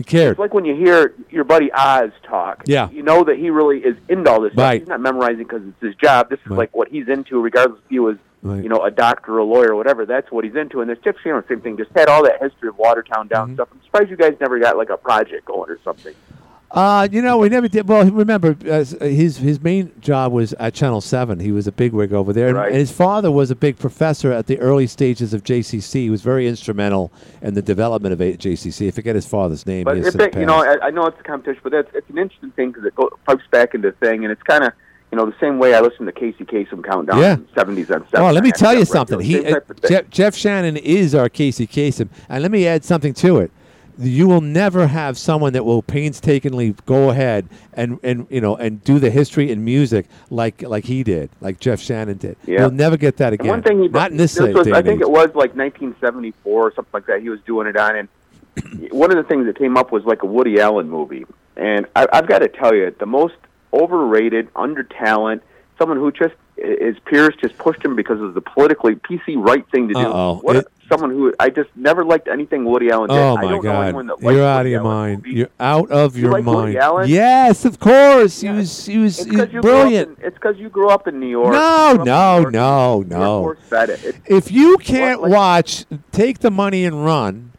[0.00, 0.30] He cared.
[0.30, 2.62] it's like when you hear your buddy Oz talk.
[2.64, 2.88] Yeah.
[2.88, 4.62] You know that he really is into all this stuff.
[4.62, 4.80] Right.
[4.80, 6.30] He's not memorizing because it's his job.
[6.30, 6.56] This is Right.
[6.56, 8.62] like what he's into, regardless if he was, Right.
[8.62, 10.06] you know, a doctor, or a lawyer, or whatever.
[10.06, 10.80] That's what he's into.
[10.80, 13.54] And this Jeff Shannon, same thing, just had all that history of Watertown down Mm-hmm.
[13.56, 13.68] stuff.
[13.72, 16.14] I'm surprised you guys never got like a project going or something.
[16.72, 17.88] Uh, you know, we never did.
[17.88, 21.40] Well, remember, uh, his his main job was at Channel Seven.
[21.40, 22.68] He was a bigwig over there, and, Right.
[22.68, 26.02] and his father was a big professor at the early stages of JCC.
[26.04, 27.10] He was very instrumental
[27.42, 28.86] in the development of JCC.
[28.86, 29.82] I forget his father's name.
[29.84, 30.62] But He has if since it, you know.
[30.62, 33.10] I, I know it's a competition, but it's, it's an interesting thing because it go,
[33.26, 34.72] pipes back into the thing, and it's kind of,
[35.10, 37.34] you know, the same way I listen to Casey Kasem countdown Yeah.
[37.34, 38.24] in the 70s on 7.
[38.24, 39.18] Oh, let me tell you something.
[39.18, 39.90] He, uh, type of thing.
[39.90, 43.50] Jeff, Jeff Shannon is our Casey Kasem, and let me add something to it.
[44.00, 48.82] You will never have someone that will painstakingly go ahead and, and you know and
[48.82, 52.36] do the history and music like like he did, like Jeff Shannon did.
[52.46, 52.60] Yeah.
[52.60, 53.48] You'll never get that And again.
[53.50, 55.02] one thing he not in this, this was, I think age.
[55.02, 57.20] it was like 1974 or something like that.
[57.20, 58.08] He was doing it on, and
[58.90, 61.26] one of the things that came up was like a Woody Allen movie.
[61.56, 63.34] And I, I've got to tell you, the most
[63.72, 65.42] overrated, under talent,
[65.78, 69.88] someone who just his peers just pushed him because of the politically PC right thing
[69.88, 70.00] to do.
[70.00, 70.38] Uh-oh.
[70.42, 73.16] What It- someone who I just never liked anything Woody Allen did.
[73.16, 73.82] Oh I my God!
[73.84, 75.18] anyone that You're out of your mind.
[75.18, 75.34] movies.
[75.34, 76.76] You're out of You your like Woody mind.
[76.78, 77.08] Allen?
[77.08, 78.40] Yes, of course.
[78.40, 78.86] He was.
[78.86, 79.20] He was.
[79.20, 80.18] It's He was 'cause you grew brilliant.
[80.18, 81.52] in- It's because you grew up in New York.
[81.52, 83.08] No, You grew up in no, York.
[83.08, 83.54] no, no.
[83.88, 87.52] It- If you can't like- watch, take the money and run,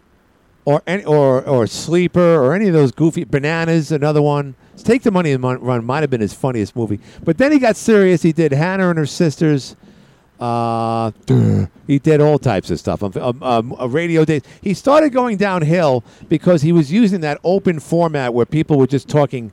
[0.66, 3.91] or any, or or sleeper, or any of those goofy bananas.
[3.93, 4.56] Another one.
[4.78, 5.86] Take the money and run.
[5.86, 7.00] Might have been his funniest movie.
[7.24, 8.22] But then he got serious.
[8.22, 9.76] He did Hannah and her sisters.
[10.40, 11.12] Uh,
[11.86, 13.04] he did all types of stuff.
[13.04, 14.42] Um, um, um, uh, radio days.
[14.62, 19.08] He started going downhill because he was using that open format where people were just
[19.08, 19.52] talking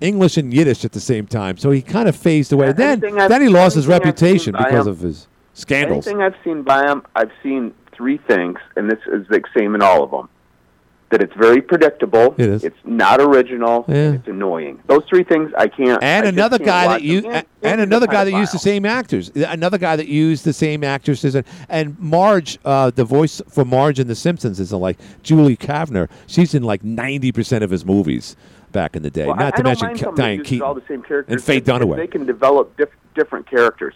[0.00, 1.56] English and Yiddish at the same time.
[1.56, 2.70] So he kind of phased away.
[2.72, 6.06] Then, I've- then he lost his reputation because him- of his scandals.
[6.06, 9.82] Anything I've seen by him, I've seen three things, and this is the same in
[9.82, 10.28] all of them.
[11.10, 12.34] That it's very predictable.
[12.36, 12.64] It is.
[12.64, 13.86] It's not original.
[13.88, 13.94] Yeah.
[13.94, 14.82] And it's annoying.
[14.88, 16.02] Those three things I can't.
[16.02, 17.32] and I another can't guy that them.
[17.34, 20.84] and, And- another guy that used the same actors another guy that used the same
[20.84, 25.56] actresses and, and marge uh, the voice for marge in the simpsons is like julie
[25.56, 28.36] kavner she's in like 90% of his movies
[28.72, 30.82] back in the day Well, not I, to I mention Ke- diane keaton all the
[30.86, 31.96] same characters and Faye Dunaway.
[31.96, 33.94] They can develop diff- different characters.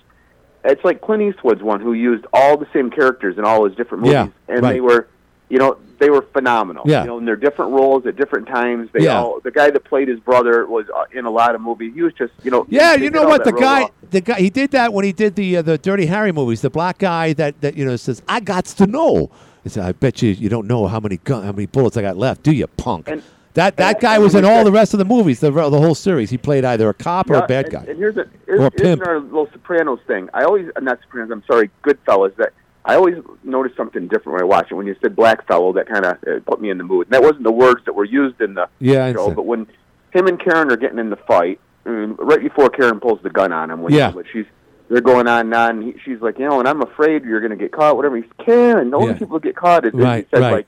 [0.64, 4.02] It's like Clint Eastwood's one who used all the same characters in all his different
[4.04, 4.72] movies, Yeah, and right.
[4.74, 5.08] they were,
[5.53, 6.82] you know, they were phenomenal.
[6.86, 7.03] Yeah.
[7.03, 8.88] You know, in their different roles at different times.
[8.92, 9.18] They Yeah.
[9.20, 9.38] all.
[9.40, 11.92] The guy that played his brother was uh, in a lot of movies.
[11.94, 12.64] He was just, you know.
[12.70, 13.90] yeah you know what the guy well.
[14.11, 16.70] the guy he did that when he did the uh, the dirty harry movies the
[16.70, 19.30] black guy that that you know says i got to know
[19.62, 22.03] he said, i bet you you don't know how many gun how many bullets i
[22.03, 23.22] got left do you punk And-
[23.55, 26.30] that that guy was in all the rest of the movies the the whole series
[26.30, 28.61] he played either a cop or Yeah, a bad and, guy And here's a here's,
[28.61, 29.07] Or a here's pimp.
[29.07, 30.28] our little Sopranos thing.
[30.34, 31.30] I always uh, not Sopranos.
[31.30, 32.34] I'm sorry, Goodfellas.
[32.36, 32.53] That
[32.85, 34.74] I always noticed something different when I watch it.
[34.74, 37.07] When you said black fellow, that kind of put me in the mood.
[37.07, 39.66] And that wasn't the words that were used in the Yeah, show, but when
[40.12, 43.53] him and Karen are getting in the fight, and right before Karen pulls the gun
[43.53, 44.11] on him, when Yeah.
[44.11, 44.47] but she's
[44.89, 45.80] they're going on and on.
[45.83, 47.97] He, she's like, you know, and I'm afraid you're going to get caught.
[47.97, 48.16] Whatever.
[48.16, 48.91] He's Karen.
[48.91, 49.18] The only Yeah.
[49.20, 50.53] people who get caught is Right, he said right.
[50.53, 50.66] like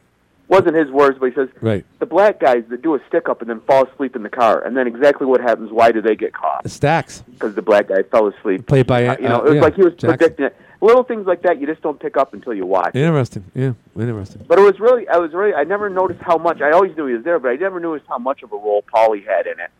[0.49, 1.85] wasn't his words, but he says Right.
[1.99, 4.63] the black guys that do a stick up and then fall asleep in the car,
[4.65, 5.73] and then exactly what happens?
[5.73, 6.63] Why do they get caught?
[6.63, 7.23] The stacks.
[7.33, 8.67] Because the black guy fell asleep.
[8.67, 10.09] Played by, Uh, you know, uh, it was yeah, like he was Jackson.
[10.11, 10.57] predicting it.
[10.85, 12.95] Little things like that you just don't pick up until you watch.
[12.95, 13.45] Interesting.
[13.55, 14.45] Yeah, interesting.
[14.47, 16.61] But it was really, I was really, I never noticed how much.
[16.61, 18.85] I always knew he was there, but I never noticed how much of a role
[18.95, 19.71] Paulie had in it.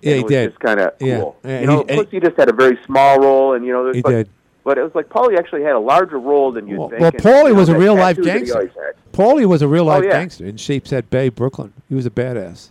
[0.00, 0.50] Yeah, And he it was did.
[0.50, 1.36] Just kind of cool.
[1.44, 3.92] Yeah, you know, he- plus he just had a very small role, and you know,
[3.92, 4.28] He but, did.
[4.64, 7.00] But it was like Paulie actually had a larger role than you'd think.
[7.00, 8.94] Well, and, Paulie you know, was a real life tattoo that he gangster.
[9.12, 10.12] Paulie was a real oh, life Oh, yeah.
[10.12, 11.72] gangster in Sheepshead Bay, Brooklyn.
[11.88, 12.70] He was a badass.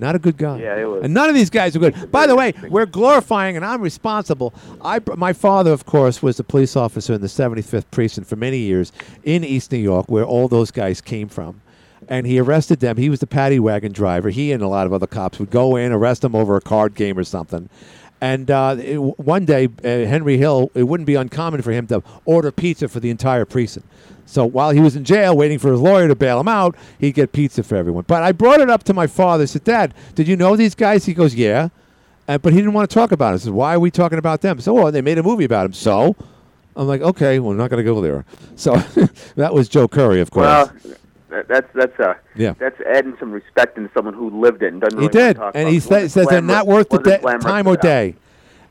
[0.00, 0.58] Not a good guy.
[0.58, 1.04] Yeah, it was.
[1.04, 2.10] And none of these guys are good.
[2.10, 4.54] By the way, we're glorifying, and I'm responsible.
[4.82, 8.58] I, my father, of course, was a police officer in the 75th precinct for many
[8.58, 8.92] years
[9.22, 11.60] in East New York, where all those guys came from.
[12.08, 12.96] And he arrested them.
[12.96, 14.30] He was the paddy wagon driver.
[14.30, 16.94] He and a lot of other cops would go in, arrest them over a card
[16.94, 17.68] game or something.
[18.20, 22.02] And uh, it, one day, uh, Henry Hill, it wouldn't be uncommon for him to
[22.24, 23.88] order pizza for the entire precinct.
[24.26, 27.14] So while he was in jail waiting for his lawyer to bail him out, he'd
[27.14, 28.04] get pizza for everyone.
[28.06, 29.42] But I brought it up to my father.
[29.42, 31.04] I said, Dad, did you know these guys?
[31.06, 31.70] He goes, Yeah.
[32.28, 33.34] Uh, but he didn't want to talk about it.
[33.34, 34.60] I said, Why are we talking about them?
[34.60, 35.72] So, oh, they made a movie about him.
[35.72, 36.14] So
[36.76, 38.24] I'm like, Okay, well, we're not going to go there.
[38.54, 38.76] So
[39.34, 40.44] that was Joe Curry, of course.
[40.44, 40.72] Well,
[41.48, 42.54] that's that's uh, Yeah.
[42.58, 44.98] that's adding some respect into someone who lived it and doesn't.
[45.00, 45.60] he Really wanna did.
[45.60, 45.82] And he it.
[45.82, 48.16] sa- Wasn't says they're not worth the glamorous time or day.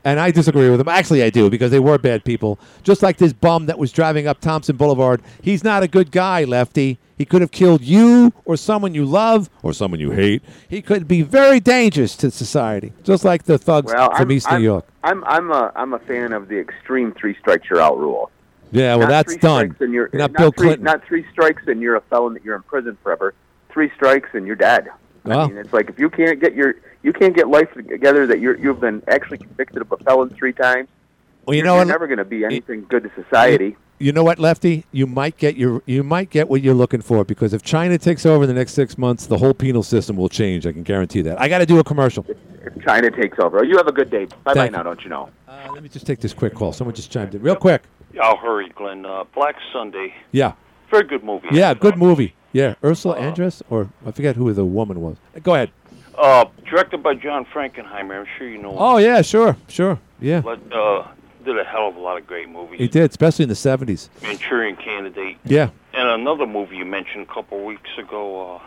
[0.05, 0.87] And I disagree with him.
[0.87, 2.57] Actually, I do because they were bad people.
[2.83, 5.21] Just like this bum that was driving up Thompson Boulevard.
[5.41, 6.97] He's not a good guy, Lefty.
[7.17, 10.41] He could have killed you or someone you love or someone you hate.
[10.69, 14.47] He could be very dangerous to society, just like the thugs Well, from I'm, East
[14.49, 14.85] I'm, New York.
[15.03, 18.31] I'm I'm a I'm a fan of the extreme three strikes you're out rule.
[18.71, 19.75] Yeah, well, Not that's done.
[19.79, 20.85] And you're, Not not Bill three, Clinton.
[20.85, 23.33] Not three strikes and you're a felon that you're in prison forever.
[23.69, 24.89] Three strikes and you're dead.
[25.25, 25.45] Wow.
[25.45, 28.39] I mean, it's like if you can't get your you can't get life together that
[28.39, 30.87] you're you've been actually convicted of a felon three times.
[31.45, 31.87] Well, you you're, know you're what?
[31.87, 33.75] never going to be anything good to society.
[34.01, 34.85] You know what, Lefty?
[34.91, 38.25] You might get your you might get what you're looking for because if China takes
[38.25, 40.65] over in the next six months, the whole penal system will change.
[40.65, 41.39] I can guarantee that.
[41.39, 42.25] I got to do a commercial.
[42.29, 44.27] If China takes over, you have a good day.
[44.43, 45.29] Bye bye now, don't you know?
[45.47, 46.71] Uh, let me just take this quick call.
[46.71, 47.83] Someone just chimed in real quick.
[48.19, 49.05] I'll hurry, Glenn.
[49.05, 50.53] Uh, Black Sunday, Yeah,
[50.91, 51.47] very good movie.
[51.51, 52.35] yeah, good movie.
[52.51, 55.17] Yeah, Ursula Andress, or I forget who the woman was.
[55.43, 55.71] Go ahead.
[56.17, 58.19] Uh, directed by John Frankenheimer.
[58.19, 58.71] I'm sure you know.
[58.71, 58.77] him.
[58.79, 59.99] Oh yeah, sure, sure.
[60.19, 61.07] Yeah, But, uh,
[61.45, 62.77] did a hell of a lot of great movies.
[62.79, 64.09] he did, especially in the '70s.
[64.21, 65.37] Manchurian Candidate.
[65.45, 68.59] Yeah, And another movie you mentioned a couple weeks ago,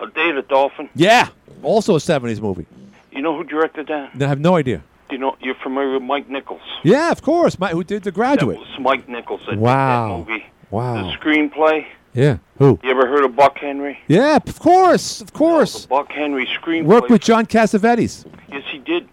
[0.00, 0.88] uh, A Day of the Dolphin.
[0.94, 1.28] yeah.
[1.62, 2.64] Also a '70s movie.
[3.10, 4.12] You know who directed that?
[4.18, 4.82] I have no idea.
[5.12, 6.62] You know, you're familiar with Mike Nichols.
[6.82, 7.58] Yeah, of course.
[7.58, 8.56] My, who did The Graduate?
[8.56, 10.16] That was Mike Nichols that Wow.
[10.16, 10.46] did that movie.
[10.70, 10.94] Wow.
[11.10, 11.84] The screenplay.
[12.14, 12.38] Yeah.
[12.58, 12.78] Who?
[12.82, 13.98] You ever heard of Buck Henry?
[14.08, 15.84] Yeah, of course, of course.
[15.86, 16.84] Buck Henry screenplay.
[16.86, 18.24] Worked with John Cassavetes.
[18.50, 19.06] Yes, he did.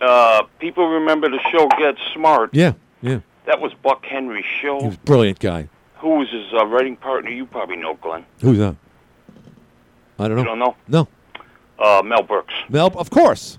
[0.00, 2.50] Uh, people remember the show Get Smart.
[2.52, 3.20] Yeah, yeah.
[3.46, 4.78] That was Buck Henry's show.
[4.80, 5.68] He was a brilliant guy.
[5.96, 7.30] Who was his uh, writing partner?
[7.30, 8.24] You probably know, Glenn.
[8.40, 8.76] Who's that?
[10.20, 10.42] I don't know.
[10.42, 10.76] You don't know?
[10.86, 11.08] No.
[11.76, 12.54] Uh, Mel Brooks.
[12.68, 13.58] Mel, of course.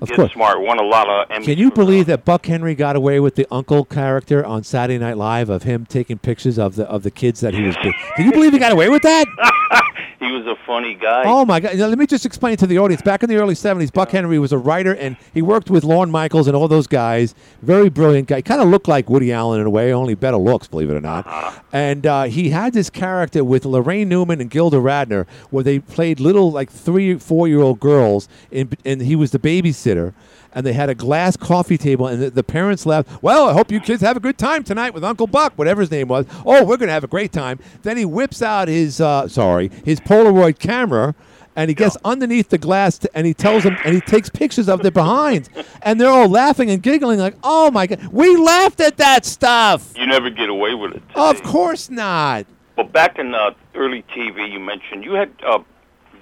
[0.00, 0.32] Of Get course.
[0.32, 1.44] Smart won a lot of Emmys.
[1.44, 5.16] Can you believe that Buck Henry got away with the uncle character on Saturday Night
[5.16, 7.76] Live of him taking pictures of the of the kids that he was?
[8.16, 9.26] Can you believe he got away with that?
[10.18, 11.24] He was a funny guy.
[11.26, 11.76] Oh my God!
[11.76, 13.02] Now, let me just explain to the audience.
[13.02, 16.10] Back in the early '70s, Buck Henry was a writer, and he worked with Lorne
[16.10, 17.34] Michaels and all those guys.
[17.60, 18.40] Very brilliant guy.
[18.40, 21.02] Kind of looked like Woody Allen in a way, only better looks, believe it or
[21.02, 21.26] not.
[21.72, 26.18] And uh, he had this character with Laraine Newman and Gilda Radner, where they played
[26.18, 30.14] little like three, four-year-old girls, and, and he was the babysitter.
[30.56, 33.22] And they had a glass coffee table, and the, the parents left.
[33.22, 35.90] Well, I hope you kids have a good time tonight with Uncle Buck, whatever his
[35.90, 36.24] name was.
[36.46, 37.58] Oh, we're going to have a great time.
[37.82, 41.14] Then he whips out his, uh, sorry, his Polaroid camera,
[41.56, 44.66] and he gets underneath the glass, t- and he tells them, and he takes pictures
[44.66, 45.50] of their behinds,
[45.82, 49.92] and they're all laughing and giggling like, "Oh my god, we laughed at that stuff."
[49.94, 51.02] You never get away with it.
[51.14, 52.46] Of course not.
[52.76, 55.58] But back in uh, early TV, you mentioned you had uh,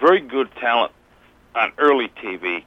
[0.00, 0.90] very good talent
[1.54, 2.64] on early TV.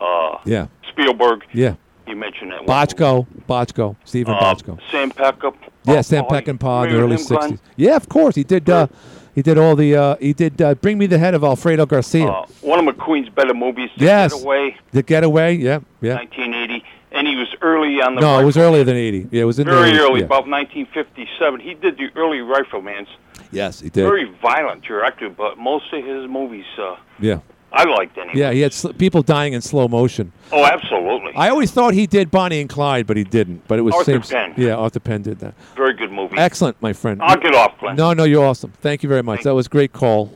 [0.00, 1.44] Uh, Yeah, Spielberg.
[1.52, 1.74] yeah.
[2.06, 2.66] You mentioned that.
[2.66, 2.86] one.
[2.86, 4.78] Bochco, Bochco, Stephen Uh, Bochco.
[4.90, 5.54] Sam Peckinpah.
[5.84, 7.52] Yeah, Sam Peckinpah in the early him, Glenn?
[7.52, 7.58] '60s.
[7.76, 8.68] Yeah, of course he did.
[8.68, 8.88] Uh,
[9.34, 9.96] he did all the.
[9.96, 12.28] Uh, he did uh, Bring Me the Head of Alfredo Garcia.
[12.28, 13.90] Uh, one of McQueen's better movies.
[13.96, 15.54] The yes, Getaway, The Getaway.
[15.56, 16.14] Yeah, yeah.
[16.16, 18.20] 1980, and he was early on the.
[18.20, 19.28] No, it was earlier than '80.
[19.30, 20.26] Yeah, it was in very the early, yeah.
[20.26, 21.60] about 1957.
[21.60, 23.06] He did the early Riflemans.
[23.50, 24.02] Yes, he did.
[24.04, 27.38] Very violent director, but most of his movies uh, Yeah,
[27.76, 28.32] I liked anyway.
[28.36, 28.52] yeah.
[28.52, 30.32] He had sl- people dying in slow motion.
[30.52, 31.32] Oh, absolutely.
[31.34, 33.66] I always thought he did Bonnie and Clyde, but he didn't.
[33.66, 34.52] But it was Arthur same.
[34.52, 34.64] Penn.
[34.64, 35.54] Yeah, Arthur Penn did that.
[35.76, 36.36] Very good movie.
[36.38, 37.20] Excellent, my friend.
[37.20, 37.96] I'll get off, Glenn.
[37.96, 38.72] No, no, you're awesome.
[38.80, 39.42] Thank you very much.
[39.42, 40.32] That was a great call.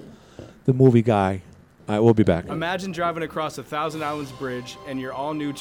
[0.65, 1.43] The movie guy.
[1.89, 2.47] All right, we'll be back.
[2.49, 5.55] Imagine driving across a Thousand Islands Bridge and you're all new.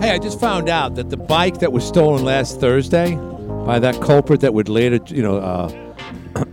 [0.00, 3.16] Hey, I just found out that the bike that was stolen last Thursday
[3.66, 5.68] by that culprit that would later, you know, uh,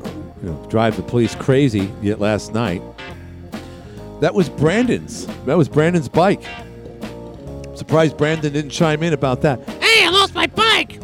[0.42, 2.82] you know, drive the police crazy yet last night.
[4.22, 5.26] That was Brandon's.
[5.46, 6.44] That was Brandon's bike.
[7.76, 9.60] Surprised Brandon didn't chime in about that.
[9.68, 11.00] Hey, I lost my bike.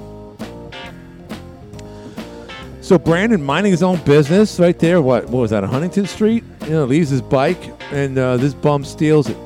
[2.82, 5.02] So Brandon minding his own business right there.
[5.02, 5.64] What, what was that?
[5.64, 6.44] Huntington Street?
[6.64, 7.60] You know, leaves his bike
[7.92, 9.38] and uh, this bum steals it.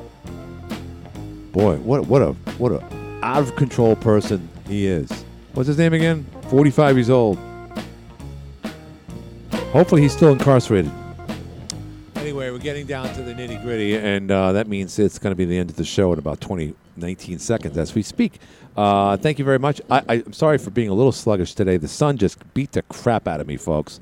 [1.52, 2.82] Boy, what what a what a
[3.22, 5.24] out of control person he is.
[5.52, 6.26] What's his name again?
[6.48, 7.38] Forty five years old.
[9.72, 10.90] Hopefully he's still incarcerated.
[12.24, 15.36] Anyway, we're getting down to the nitty gritty, and uh, that means it's going to
[15.36, 18.40] be the end of the show in about 20, 19 seconds as we speak.
[18.74, 19.82] Uh, thank you very much.
[19.90, 21.76] I, I'm sorry for being a little sluggish today.
[21.76, 24.00] The sun just beat the crap out of me, folks,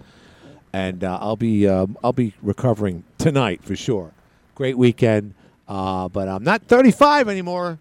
[0.73, 4.13] and uh, I'll be um, I'll be recovering tonight for sure.
[4.55, 5.35] Great weekend,
[5.67, 7.81] uh, but I'm not 35 anymore.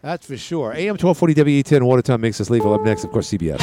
[0.00, 0.72] That's for sure.
[0.72, 2.72] AM 1240 WE10 Watertown makes us legal.
[2.72, 3.58] Up next, of course, CBS.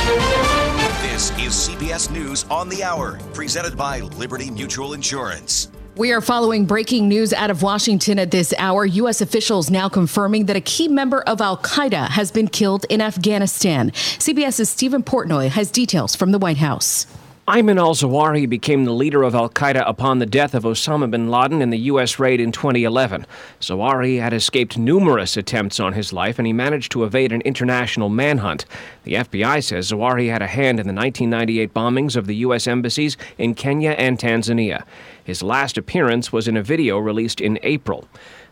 [1.01, 5.71] This is CBS News on the Hour, presented by Liberty Mutual Insurance.
[5.97, 8.85] We are following breaking news out of Washington at this hour.
[8.85, 9.19] U.S.
[9.19, 13.91] officials now confirming that a key member of Al Qaeda has been killed in Afghanistan.
[13.91, 17.07] CBS's Steven Portnoy has details from the White House.
[17.47, 21.31] Ayman al Zawahiri became the leader of Al Qaeda upon the death of Osama bin
[21.31, 22.19] Laden in the U.S.
[22.19, 23.25] raid in 2011.
[23.59, 28.09] Zawahiri had escaped numerous attempts on his life, and he managed to evade an international
[28.09, 28.65] manhunt.
[29.05, 32.67] The FBI says Zawahiri had a hand in the 1998 bombings of the U.S.
[32.67, 34.83] embassies in Kenya and Tanzania.
[35.23, 38.07] His last appearance was in a video released in April.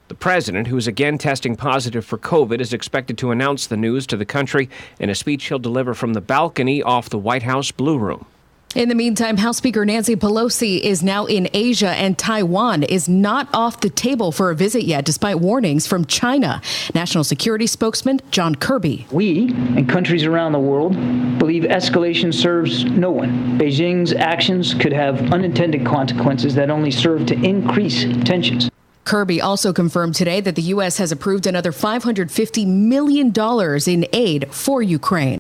[0.08, 4.08] The president, who is again testing positive for COVID, is expected to announce the news
[4.08, 4.68] to the country
[5.00, 8.26] in a speech he'll deliver from the balcony off the White House Blue Room.
[8.76, 13.50] In the meantime, House Speaker Nancy Pelosi is now in Asia, and Taiwan is not
[13.52, 16.62] off the table for a visit yet, despite warnings from China.
[16.94, 19.08] National Security spokesman John Kirby.
[19.12, 20.94] We and countries around the world
[21.40, 23.58] believe escalation serves no one.
[23.58, 28.70] Beijing's actions could have unintended consequences that only serve to increase tensions.
[29.10, 31.00] Kirby also confirmed today that the U.S.
[31.00, 33.34] has approved another $550 million
[33.88, 35.28] in aid for Ukraine.